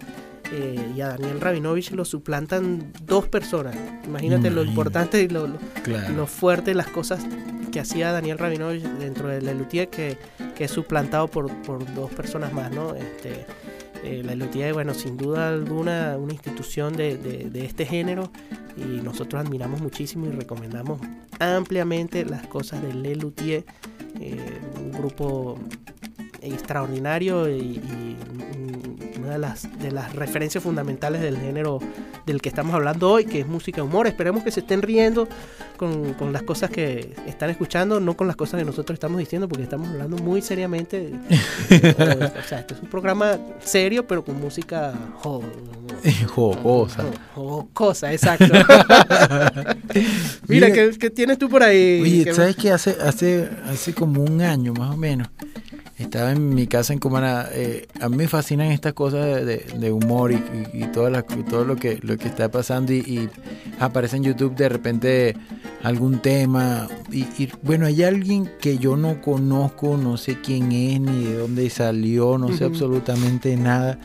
[0.52, 3.76] eh, y a Daniel Rabinovich lo suplantan dos personas.
[4.06, 6.13] Imagínate lo importante y lo, lo- Claro.
[6.13, 7.26] lo fuerte, las cosas
[7.71, 10.17] que hacía Daniel Rabinovich dentro de Lelutier que,
[10.56, 12.93] que es suplantado por, por dos personas más, ¿no?
[12.95, 13.45] Este,
[14.06, 18.32] eh, la Lelutier, bueno, sin duda alguna, una institución de, de- este género
[18.78, 21.00] y nosotros admiramos muchísimo y recomendamos
[21.39, 23.65] ampliamente las cosas de Lelutier,
[24.20, 25.58] eh, un grupo
[26.53, 28.17] extraordinario y, y
[29.19, 31.79] una de las, de las referencias fundamentales del género
[32.25, 34.08] del que estamos hablando hoy, que es música de humor.
[34.08, 35.27] Esperemos que se estén riendo
[35.77, 39.47] con, con las cosas que están escuchando, no con las cosas que nosotros estamos diciendo,
[39.47, 41.12] porque estamos hablando muy seriamente.
[41.12, 41.13] de-
[42.39, 45.43] o sea, este es un programa serio, pero con música jo-
[46.34, 47.03] Jocosa.
[47.03, 48.45] jo- jocosa, exacto.
[50.47, 51.99] Mira, Mira- ¿qué, qué tienes tú por ahí?
[52.01, 52.71] Oye, ¿Qué- ¿sabes qué?
[52.71, 55.29] Hace, hace, hace como un año más o menos,
[55.97, 57.47] estaba en mi casa en Cumaná.
[57.51, 60.36] eh, a mí me fascinan estas cosas de, de- de humor y,
[60.73, 63.29] y- y todas las- todo lo que, lo que está pasando y, y
[63.79, 65.36] aparece en YouTube de repente
[65.84, 66.88] algún tema.
[67.12, 67.25] Y,
[67.62, 72.38] bueno, hay alguien que yo no conozco, no sé quién es, ni de dónde salió,
[72.38, 73.97] no sé absolutamente nada,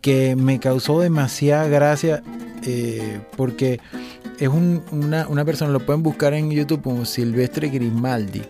[0.00, 2.22] que me causó demasiada gracia
[2.66, 3.80] eh, porque
[4.38, 8.42] es un- una, una persona, lo pueden buscar en YouTube como Silvestre Grimaldi.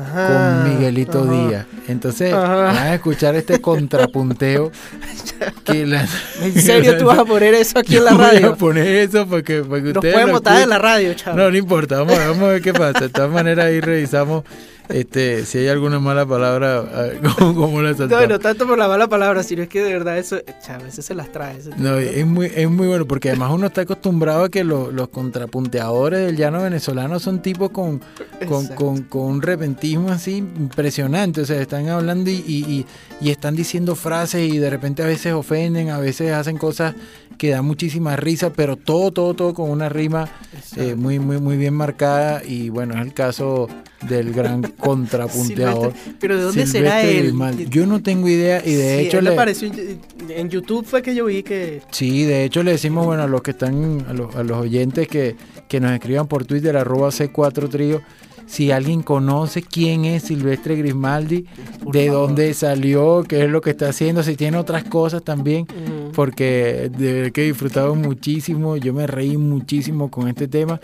[0.00, 1.32] Ajá, con Miguelito ajá.
[1.48, 1.66] Díaz.
[1.88, 2.54] Entonces, Ajá.
[2.56, 4.70] van a escuchar este contrapunteo.
[5.64, 6.06] que la-
[6.40, 8.52] ¿En serio tú vas a poner eso aquí en la Yo voy radio?
[8.52, 11.36] a poner eso porque, porque Nos ustedes pueden lo botar de la radio, chavo.
[11.36, 13.00] No, no importa, vamos, vamos a ver qué pasa.
[13.00, 14.44] De todas maneras, ahí revisamos
[14.88, 18.28] este, si hay alguna mala palabra, a cómo, cómo la No, saltamos.
[18.28, 21.14] no tanto por la mala palabra, sino es que de verdad eso, chavo, ese se
[21.14, 21.58] las trae.
[21.76, 25.08] No, es muy, es muy bueno porque además uno está acostumbrado a que lo- los
[25.08, 28.00] contrapunteadores del llano venezolano son tipos con,
[28.48, 31.40] con, con- con un repentismo así impresionante.
[31.42, 32.86] O sea, están hablando y, y- y-
[33.20, 36.94] y están diciendo frases y de repente a veces ofenden, a veces hacen cosas
[37.38, 40.28] que dan muchísima risa, pero todo, todo, todo con una rima
[40.76, 42.42] eh, muy, muy, muy bien marcada.
[42.44, 43.68] Y bueno, es el caso
[44.08, 45.92] del gran contrapunteador.
[45.92, 47.24] Silvestre, pero ¿de dónde será Silvestre él?
[47.26, 47.66] Grimaldi.
[47.68, 49.70] Yo no tengo idea y de Sí, hecho él le, apareció
[50.28, 53.42] en, YouTube fue que yo vi que Sí, de hecho le decimos, bueno, a los
[53.42, 55.36] que están, a los, a los oyentes que,
[55.68, 58.02] que nos escriban por Twitter, arroba C4 Trío,
[58.46, 61.46] si alguien conoce quién es Silvestre Grimaldi,
[61.90, 65.66] de dónde salió, qué es lo que está haciendo, si tiene otras cosas también,
[66.14, 70.80] porque de verdad que he disfrutado muchísimo, yo me reí muchísimo con este tema.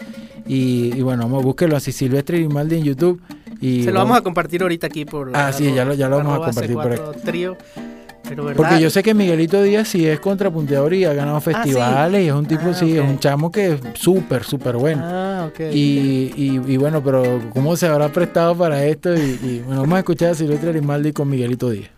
[0.47, 3.21] Y, y bueno, vamos, búsquelo así, Silvestre Grimaldi en YouTube.
[3.61, 6.19] Y se lo vamos a compartir ahorita aquí por Ah, sí, ya lo- ya lo
[6.19, 7.57] vamos a compartir por C4 Trío.
[8.29, 12.29] Pero Porque yo sé que Miguelito Díaz sí es contrapunteador y ha ganado festivales y
[12.29, 15.03] es un tipo, Ah, sí, es un chamo que es súper, súper bueno.
[15.03, 15.61] Ah, ok.
[15.73, 19.15] Y, y- y bueno, pero ¿cómo se habrá prestado para esto?
[19.17, 21.89] Y, y, bueno, vamos a escuchar a Silvestre Grimaldi con Miguelito Díaz.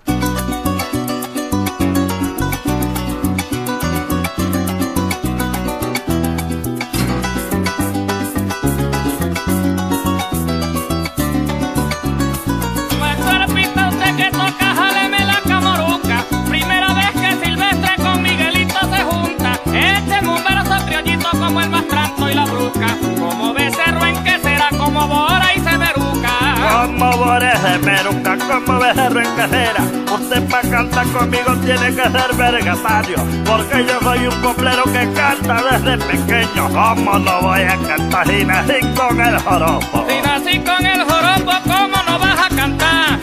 [28.98, 29.82] En casera.
[30.12, 33.16] Usted pa' cantar conmigo tiene que ser vergatario.
[33.46, 36.68] Porque yo soy un coplero que canta desde pequeño.
[36.68, 40.06] ¿Cómo no voy a cantar y nací con el joropo?
[40.08, 43.19] Si nací con el joropo, ¿cómo no vas a cantar?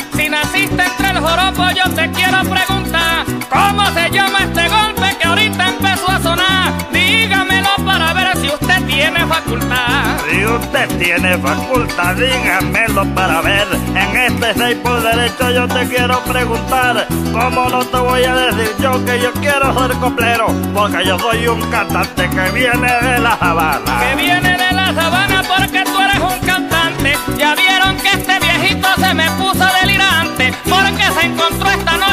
[10.86, 13.68] Tiene facultad, dígamelo para ver.
[13.96, 17.08] En este seis por derecho yo te quiero preguntar.
[17.32, 20.48] ¿Cómo no te voy a decir yo que yo quiero ser coplero?
[20.74, 24.00] Porque yo soy un cantante que viene de la Habana.
[24.00, 27.18] Que viene de la sabana porque tú eres un cantante.
[27.38, 30.54] Ya vieron que este viejito se me puso delirante.
[30.70, 32.07] Porque se encontró esta noche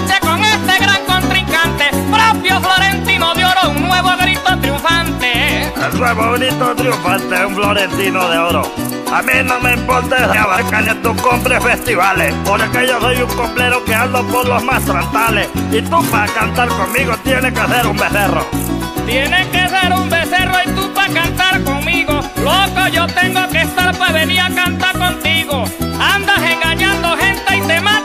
[5.98, 7.36] nuevo grito triunfante.
[7.36, 8.62] El un florentino de oro.
[9.12, 12.34] A mí no me importa si abarcan ni tú compres festivales.
[12.44, 15.48] Porque yo soy un complero que ando por los más trantales.
[15.70, 18.46] Y tú para cantar conmigo tienes que ser un becerro.
[19.06, 22.20] Tienes que ser un becerro y tú para cantar conmigo.
[22.36, 25.64] Loco, yo tengo que estar para venir a cantar contigo.
[26.00, 28.03] Andas engañando gente y te mata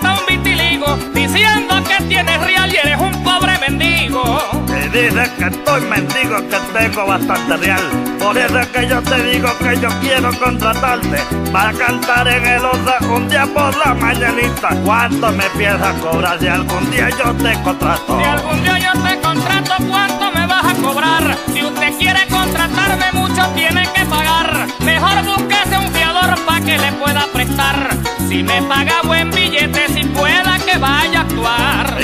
[1.13, 4.39] Diciendo que tienes real y eres un pobre mendigo.
[4.67, 7.81] Y dices que estoy mendigo, que tengo bastante real.
[8.19, 12.65] Por eso es que yo te digo que yo quiero contratarte para cantar en el
[12.65, 14.69] Osa un día por la mañanita.
[14.83, 18.19] ¿Cuánto me piensas cobrar si algún día yo te contrato?
[18.19, 21.37] Si algún día yo te contrato, ¿cuánto me vas a cobrar?
[21.53, 24.67] Si usted quiere contratarme mucho, tiene que pagar.
[24.79, 27.89] Mejor búsquese un fiador para que le pueda prestar.
[28.27, 29.48] Si me paga buen billete,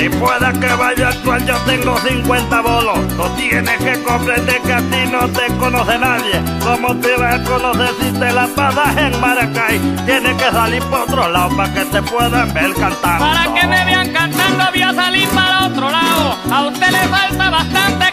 [0.06, 2.98] Y pueda que vaya a actuar, yo tengo 50 bolos.
[3.16, 6.40] No tienes que comprender que a ti no te conoce nadie.
[6.62, 9.80] ¿Cómo te va a conocer si te la pasas en Maracay?
[10.06, 13.18] Tienes que salir por otro lado para que te puedan ver cantando.
[13.18, 16.38] Para que me vean cantando voy a salir para otro lado.
[16.52, 18.12] A usted le falta bastante.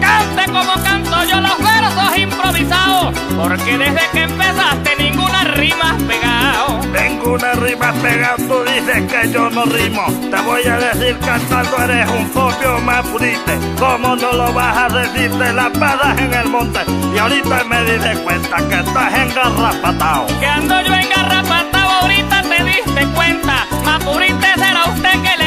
[0.00, 3.18] Cante como canto yo los versos improvisados.
[3.36, 6.80] Porque desde que empezaste ninguna rima has pegado.
[6.92, 10.06] Ninguna rima has pegado, tú dices que yo no rimo.
[10.30, 13.58] Te voy a decir cantando eres un propio más purite.
[13.78, 15.30] ¿Cómo no lo vas a decir?
[15.38, 16.80] Te la pasas en el monte.
[17.14, 20.26] Y ahorita me di cuenta que estás engarrapatado.
[20.38, 23.66] Que ando yo engarrapatado, ahorita te diste cuenta.
[23.84, 25.39] Mapurite será usted que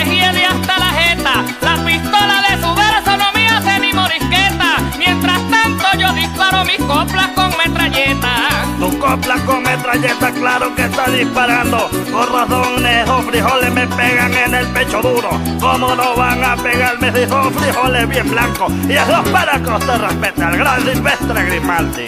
[6.54, 8.66] disparo mis coplas con metralleta.
[8.80, 11.90] Tu copla con metralleta, claro que está disparando.
[12.12, 15.30] Por razón, esos frijoles me pegan en el pecho duro.
[15.60, 18.72] ¿Cómo no van a pegarme si son frijoles bien blancos?
[18.88, 22.06] Y eso es para que usted respete al gran Silvestre Grimaldi.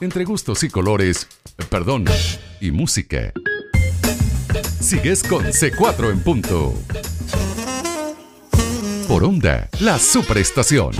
[0.00, 1.28] Entre gustos y colores,
[1.68, 2.06] perdón,
[2.60, 3.34] y música.
[4.80, 6.74] Sigues con C4 en punto.
[9.06, 10.92] Por onda, la superestación.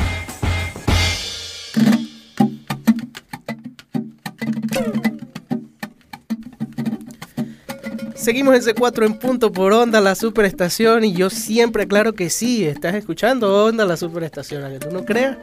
[8.15, 11.05] Seguimos en C4 en punto por Onda, la superestación.
[11.05, 14.63] Y yo siempre aclaro que sí, estás escuchando Onda, la superestación.
[14.63, 15.39] A que tú no creas,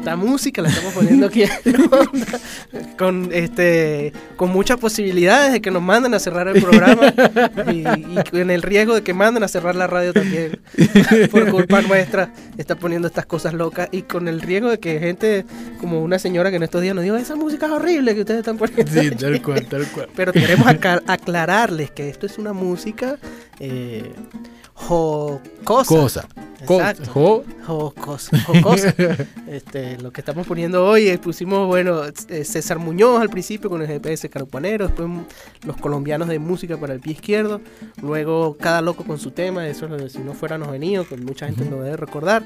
[0.00, 1.50] esta música la estamos poniendo aquí en
[2.96, 7.12] con, este, con muchas posibilidades de que nos manden a cerrar el programa
[7.70, 10.58] y, y con el riesgo de que manden a cerrar la radio también.
[11.30, 15.44] Por culpa nuestra, está poniendo estas cosas locas y con el riesgo de que gente
[15.78, 18.40] como una señora que en estos días nos dijo, esa música es horrible que ustedes
[18.40, 18.90] están poniendo.
[18.90, 20.08] Sí, tal cual, tal cual.
[20.16, 23.18] Pero queremos acla- aclararles que esto es una música
[23.58, 24.12] eh,
[24.88, 25.94] jocosa.
[25.96, 26.28] Cosa.
[26.66, 27.10] Co- Exacto.
[27.12, 28.38] jo- Jocosa.
[28.42, 28.94] jocosa.
[29.48, 33.80] Este, lo que estamos poniendo hoy, eh, pusimos, bueno, eh, César Muñoz al principio con
[33.82, 35.08] el GPS Carupanero, después
[35.66, 37.60] los colombianos de música para el pie izquierdo,
[38.00, 41.16] luego cada loco con su tema, eso es lo de si no fuéramos venido, que
[41.16, 42.44] mucha gente lo debe recordar.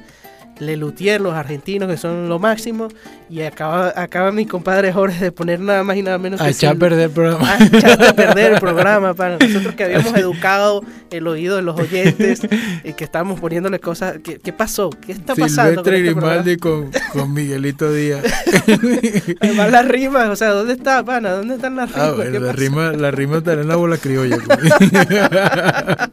[0.58, 2.88] Lelutier, los argentinos que son lo máximo.
[3.30, 6.50] Y acaba, acaba mi compadre Jorge de poner nada más y nada menos A que
[6.50, 7.52] echar a perder el programa.
[7.54, 11.78] A echar a perder el programa para nosotros que habíamos educado el oído de los
[11.78, 12.42] oyentes
[12.84, 14.18] y que estábamos poniéndole cosas.
[14.22, 14.90] ¿Qué, qué pasó?
[14.90, 15.82] ¿Qué está pasando?
[15.82, 16.42] con Silvestre este programa?
[16.42, 18.24] Grimaldi con, con Miguelito Díaz.
[19.40, 21.30] Además las rimas, o sea, ¿dónde está, pana?
[21.32, 22.08] ¿Dónde están las rimas?
[22.08, 22.58] Ah, bueno, ¿Qué la pasó?
[22.60, 24.36] rima, la rima está en la bola criolla.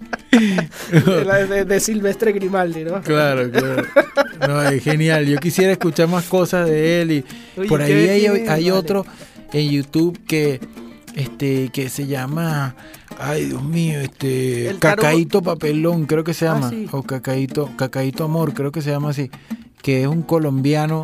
[1.25, 3.01] La de, de Silvestre Grimaldi, ¿no?
[3.01, 3.83] Claro, claro.
[4.47, 5.25] No, es genial.
[5.25, 7.25] Yo quisiera escuchar más cosas de él y
[7.57, 8.71] Oye, por ahí ¿qué hay, tiene, hay vale?
[8.71, 9.05] otro
[9.53, 10.59] en YouTube que
[11.15, 12.75] este que se llama
[13.19, 16.87] ay Dios mío, este Cacaíto Papelón, creo que se Ah, llama sí.
[16.91, 19.29] o Cacaíto Cacaíto Amor, creo que se llama así,
[19.81, 21.03] que es un colombiano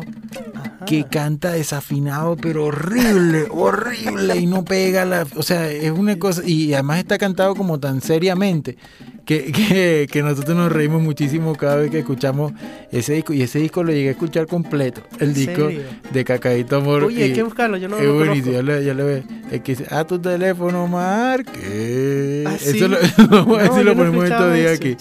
[0.86, 6.42] que canta desafinado, pero horrible, horrible y no pega la, o sea, es una cosa
[6.46, 8.78] y además está cantado como tan seriamente
[9.26, 12.52] que, que, que nosotros nos reímos muchísimo cada vez que escuchamos
[12.90, 15.82] ese disco y ese disco lo llegué a escuchar completo, el ¿En disco serio?
[16.10, 17.04] de Cacaíto Amor.
[17.04, 18.66] Oye, hay que buscarlo, yo no es lo buenísimo, conozco.
[18.72, 22.44] ya le, ya le ve, es que dice, a tu teléfono marque.
[22.46, 22.78] Ah, eso ¿sí?
[22.80, 22.96] lo,
[23.58, 24.96] a ver No, yo lo ponemos estos días eso, aquí.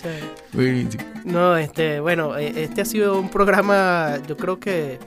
[0.52, 1.17] Buenísimo.
[1.28, 4.98] No, este, bueno, eh, este ha sido un programa, yo creo que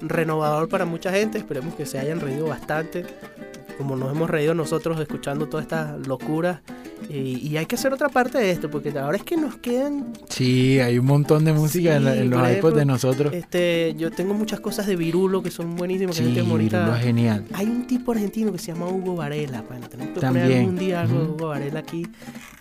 [0.00, 1.38] renovador para mucha gente.
[1.38, 3.06] Esperemos que se hayan reído bastante,
[3.78, 6.60] como nos hemos reído nosotros escuchando todas estas locuras.
[7.08, 10.12] Y, y hay que hacer otra parte de esto, porque ahora es que nos quedan.
[10.28, 13.32] Sí, hay un montón de música en, la- en los iPods de nosotros.
[13.32, 16.16] Este, yo tengo muchas cosas de Virulo que son buenísimas.
[16.16, 17.44] Sí, que Virulo es genial.
[17.54, 19.88] Hay un tipo argentino que se llama Hugo Varela, pana.
[19.88, 20.46] Tenemos que También.
[20.46, 21.26] poner algún día algo de.
[21.28, 22.04] Hugo Varela aquí.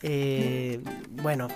[0.03, 0.80] eh,
[1.24, 1.47] bueno,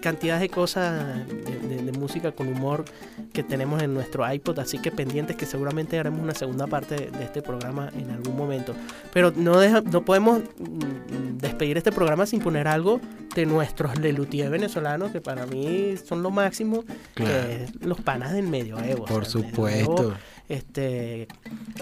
[0.00, 2.84] cantidad de cosas de, de- de música con humor
[3.32, 7.10] que tenemos en nuestro iPod, así que pendientes que seguramente haremos una segunda parte de,
[7.10, 8.74] de este programa en algún momento.
[9.12, 13.00] Pero no, deja- no podemos mm, despedir este programa sin poner algo
[13.34, 16.84] de nuestros Lelutier venezolanos, que para mí son lo máximo,
[17.14, 17.32] Claro.
[17.48, 19.04] que es los panas del medioevo.
[19.04, 19.92] o Por sea, supuesto.
[19.92, 20.14] medioevo,
[20.48, 21.26] este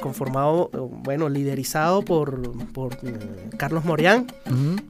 [0.00, 2.40] conformado, eh, bueno, liderizado por,
[2.72, 4.26] por eh, Carlos Morián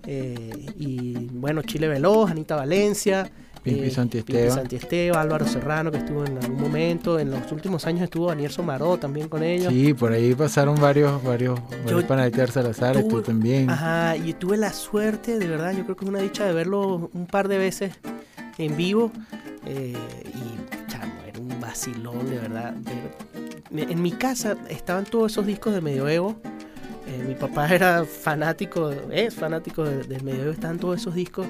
[0.07, 3.31] eh, y bueno, Chile Veloz, Anita Valencia,
[3.65, 5.19] Pimpi eh, Santiesteban.
[5.19, 9.29] Álvaro Serrano, que estuvo en algún momento, en los últimos años estuvo Daniel Somaró también
[9.29, 9.73] con ellos.
[9.73, 13.71] Sí, por ahí pasaron varios, varios, varios Yo panas de Ter Salazar, tú también.
[13.71, 17.11] Ajá, y tuve la suerte, de verdad, yo creo que es una dicha de verlo
[17.12, 17.95] un par de veces
[18.59, 19.11] en vivo.
[19.67, 19.95] eh,
[20.27, 22.75] y chamo, era un vacilón, de verdad.
[22.75, 26.37] de- en mi casa estaban todos esos discos de medioevo.
[27.07, 31.47] eh, mi papá era fanático, es fanático de- del medioevo, estaban todos esos discos.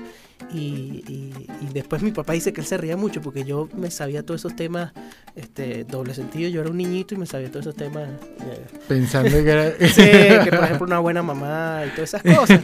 [0.53, 3.91] Y, y- y después mi papá dice que él se reía mucho porque yo me
[3.91, 4.93] sabía todos esos temas,
[5.37, 6.49] este, doble sentido.
[6.51, 8.09] Yo era un niñito y me sabía todos esos temas.
[8.43, 9.71] eh, Pensando que era...
[9.89, 10.03] Sí,
[10.45, 12.61] que por ejemplo una buena mamá y todas esas cosas.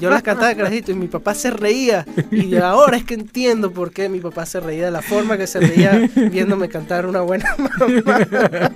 [0.00, 2.04] Yo las cantaba de carajito y mi papá se reía.
[2.30, 5.46] Y ahora es que entiendo por qué mi papá se reía de la forma que
[5.46, 8.70] se reía viéndome cantar una buena mamá.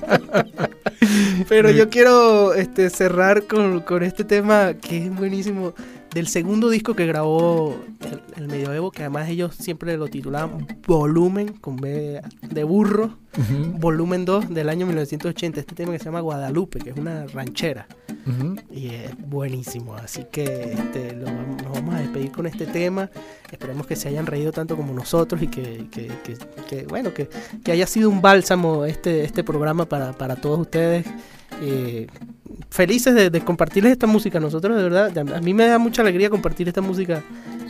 [1.48, 5.74] Pero yo quiero este, cerrar con, con este tema que es buenísimo.
[6.14, 7.76] Del segundo disco que grabó
[8.10, 13.16] el, el Medioevo, que además ellos siempre lo titulaban Volumen, con B de burro.
[13.78, 15.60] Volumen 2 del año 1980.
[15.60, 17.86] Este tema que se llama Guadalupe, que es una ranchera.
[18.70, 19.94] Y es buenísimo.
[19.94, 23.10] Así que este, lo nos vamos a despedir con este tema.
[23.52, 26.36] Esperemos que se hayan reído tanto como nosotros y que, que- que-
[26.68, 27.28] que, bueno, que,
[27.62, 31.06] que haya sido un bálsamo este, este programa para, para todos ustedes.
[31.62, 32.06] Eh,
[32.70, 34.40] felices de, de compartirles esta música.
[34.40, 37.22] Nosotros, de verdad, a mí me da mucha alegría compartir esta música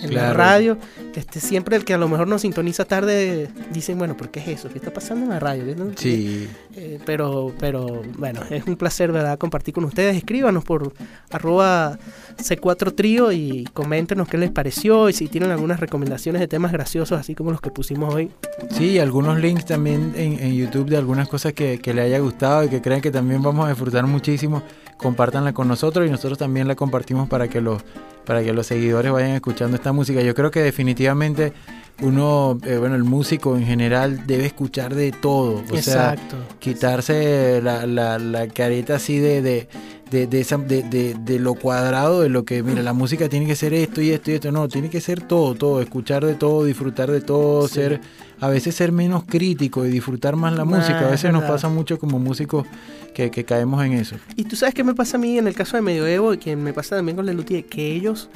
[0.03, 0.35] en la Claro.
[0.39, 0.79] radio.
[1.15, 4.49] Este, siempre el que a lo mejor nos sintoniza tarde dicen, bueno, ¿por qué es
[4.49, 4.69] eso?
[4.69, 5.65] ¿Qué está pasando en la radio?
[5.67, 6.49] ¿Qué no- Sí.
[6.77, 9.39] eh, pero, pero bueno, es un placer, ¿verdad?
[9.39, 10.17] Compartir con ustedes.
[10.17, 10.93] Escríbanos por
[11.31, 11.99] arroba
[12.37, 17.19] C4 Trío y coméntenos qué les pareció y si tienen algunas recomendaciones de temas graciosos,
[17.19, 18.31] así como los que pusimos hoy.
[18.71, 22.19] Sí, y algunos links también en, en YouTube de algunas cosas que, que le haya
[22.21, 24.63] gustado y que crean que también vamos a disfrutar muchísimo.
[24.97, 27.83] Compártanla con nosotros y nosotros también la compartimos para que los,
[28.29, 30.21] para que los seguidores vayan escuchando esta música.
[30.21, 31.55] Yo creo que definitivamente
[32.01, 35.63] uno, eh, bueno, el músico en general debe escuchar de todo.
[35.71, 36.37] O sea, Exacto.
[36.61, 39.69] quitarse la, la, la careta así de, de,
[40.11, 43.47] de, de esa, de, de- de lo cuadrado, de lo que, mira, la música tiene
[43.47, 44.53] que ser esto y esto y esto.
[44.53, 47.75] No, tiene que ser todo, todo, escuchar de todo, disfrutar de todo, Sí.
[47.75, 48.01] ser,
[48.41, 51.01] a veces ser menos crítico y disfrutar más la Ah, música.
[51.01, 52.65] A es veces nos pasa mucho como músicos
[53.13, 54.15] que, que caemos en eso.
[54.37, 56.55] Y tú sabes qué me pasa a mí en el caso de Medioevo y que
[56.55, 58.29] me pasa también con Lelutier, que ellos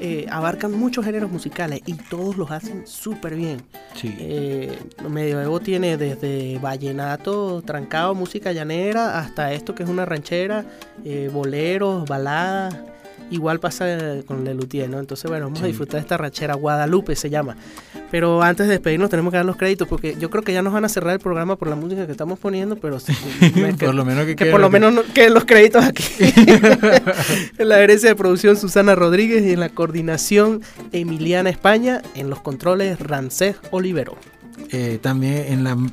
[0.00, 3.60] eh, abarcan muchos géneros musicales y todos los hacen súper bien.
[3.94, 4.16] Sí.
[4.18, 4.78] Eh,
[5.08, 10.64] Medioevo tiene desde vallenato, trancado, música llanera, hasta esto que es una ranchera,
[11.04, 12.74] eh, boleros, baladas.
[13.30, 14.98] Igual pasa con Lelutier, ¿no?
[14.98, 16.54] Entonces, bueno, vamos a disfrutar de esta ranchera.
[16.54, 17.56] Guadalupe se llama.
[18.10, 20.72] Pero antes de despedirnos tenemos que dar los créditos porque yo creo que ya nos
[20.72, 23.12] van a cerrar el programa por la música que estamos poniendo, pero sí,
[23.54, 26.02] me- Por lo menos que que por lo que- menos no- queden los créditos aquí.
[27.58, 30.62] en la gerencia de producción Susana Rodríguez y en la coordinación
[30.92, 34.16] Emiliana España, en los controles Rancés Olivero.
[34.72, 35.76] Eh, también en la...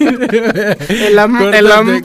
[0.00, 2.02] En la, Córtate, en la, cor-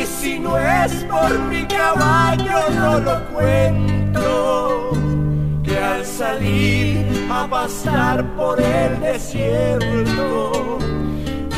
[0.00, 4.90] y si no es por mi caballo no lo cuento
[5.62, 10.78] que al salir a pasar por el desierto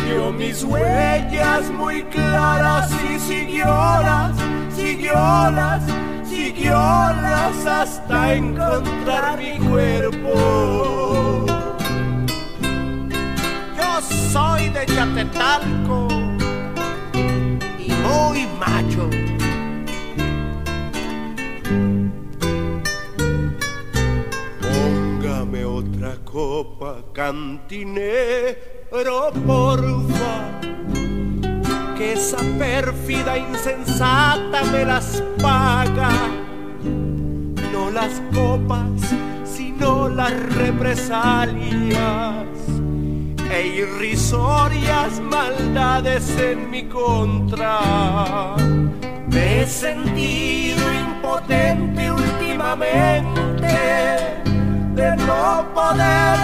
[0.05, 4.33] vio mis huellas muy claras y siguiólas,
[4.75, 5.83] siguiólas,
[6.25, 11.47] siguiólas hasta encontrar mi cuerpo.
[13.77, 14.01] Yo
[14.33, 16.12] soy de Chatetalco
[18.03, 19.09] muy macho.
[24.61, 28.57] Póngame otra copa, cantinero,
[29.47, 30.61] porfa.
[31.97, 36.11] Que esa pérfida insensata me las paga.
[37.73, 42.52] No las copas, sino las represalias
[43.53, 48.57] e irrisorias maldades en mi contra.
[49.29, 53.77] Me he sentido impotente últimamente
[54.95, 56.39] de no poder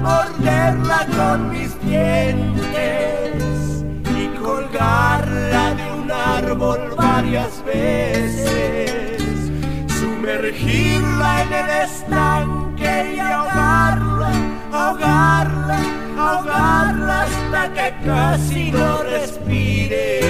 [0.00, 3.84] morderla con mis dientes
[4.16, 9.50] y colgarla de un árbol varias veces,
[9.98, 14.32] sumergirla en el estanque y ahogarla,
[14.72, 20.20] ahogarla, ahogarla hasta que casi no respire.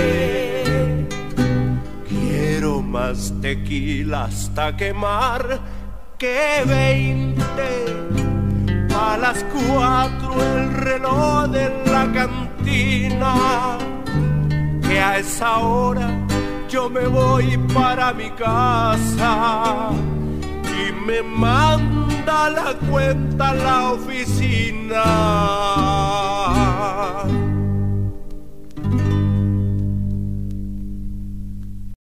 [2.08, 5.60] Quiero más tequila hasta quemar
[6.18, 7.70] que veinte.
[8.96, 13.34] A las cuatro el reloj de la cantina.
[14.82, 16.08] Que a esa hora
[16.68, 19.90] yo me voy para mi casa.
[20.66, 21.22] Y me
[22.24, 25.04] manda la cuenta a la oficina.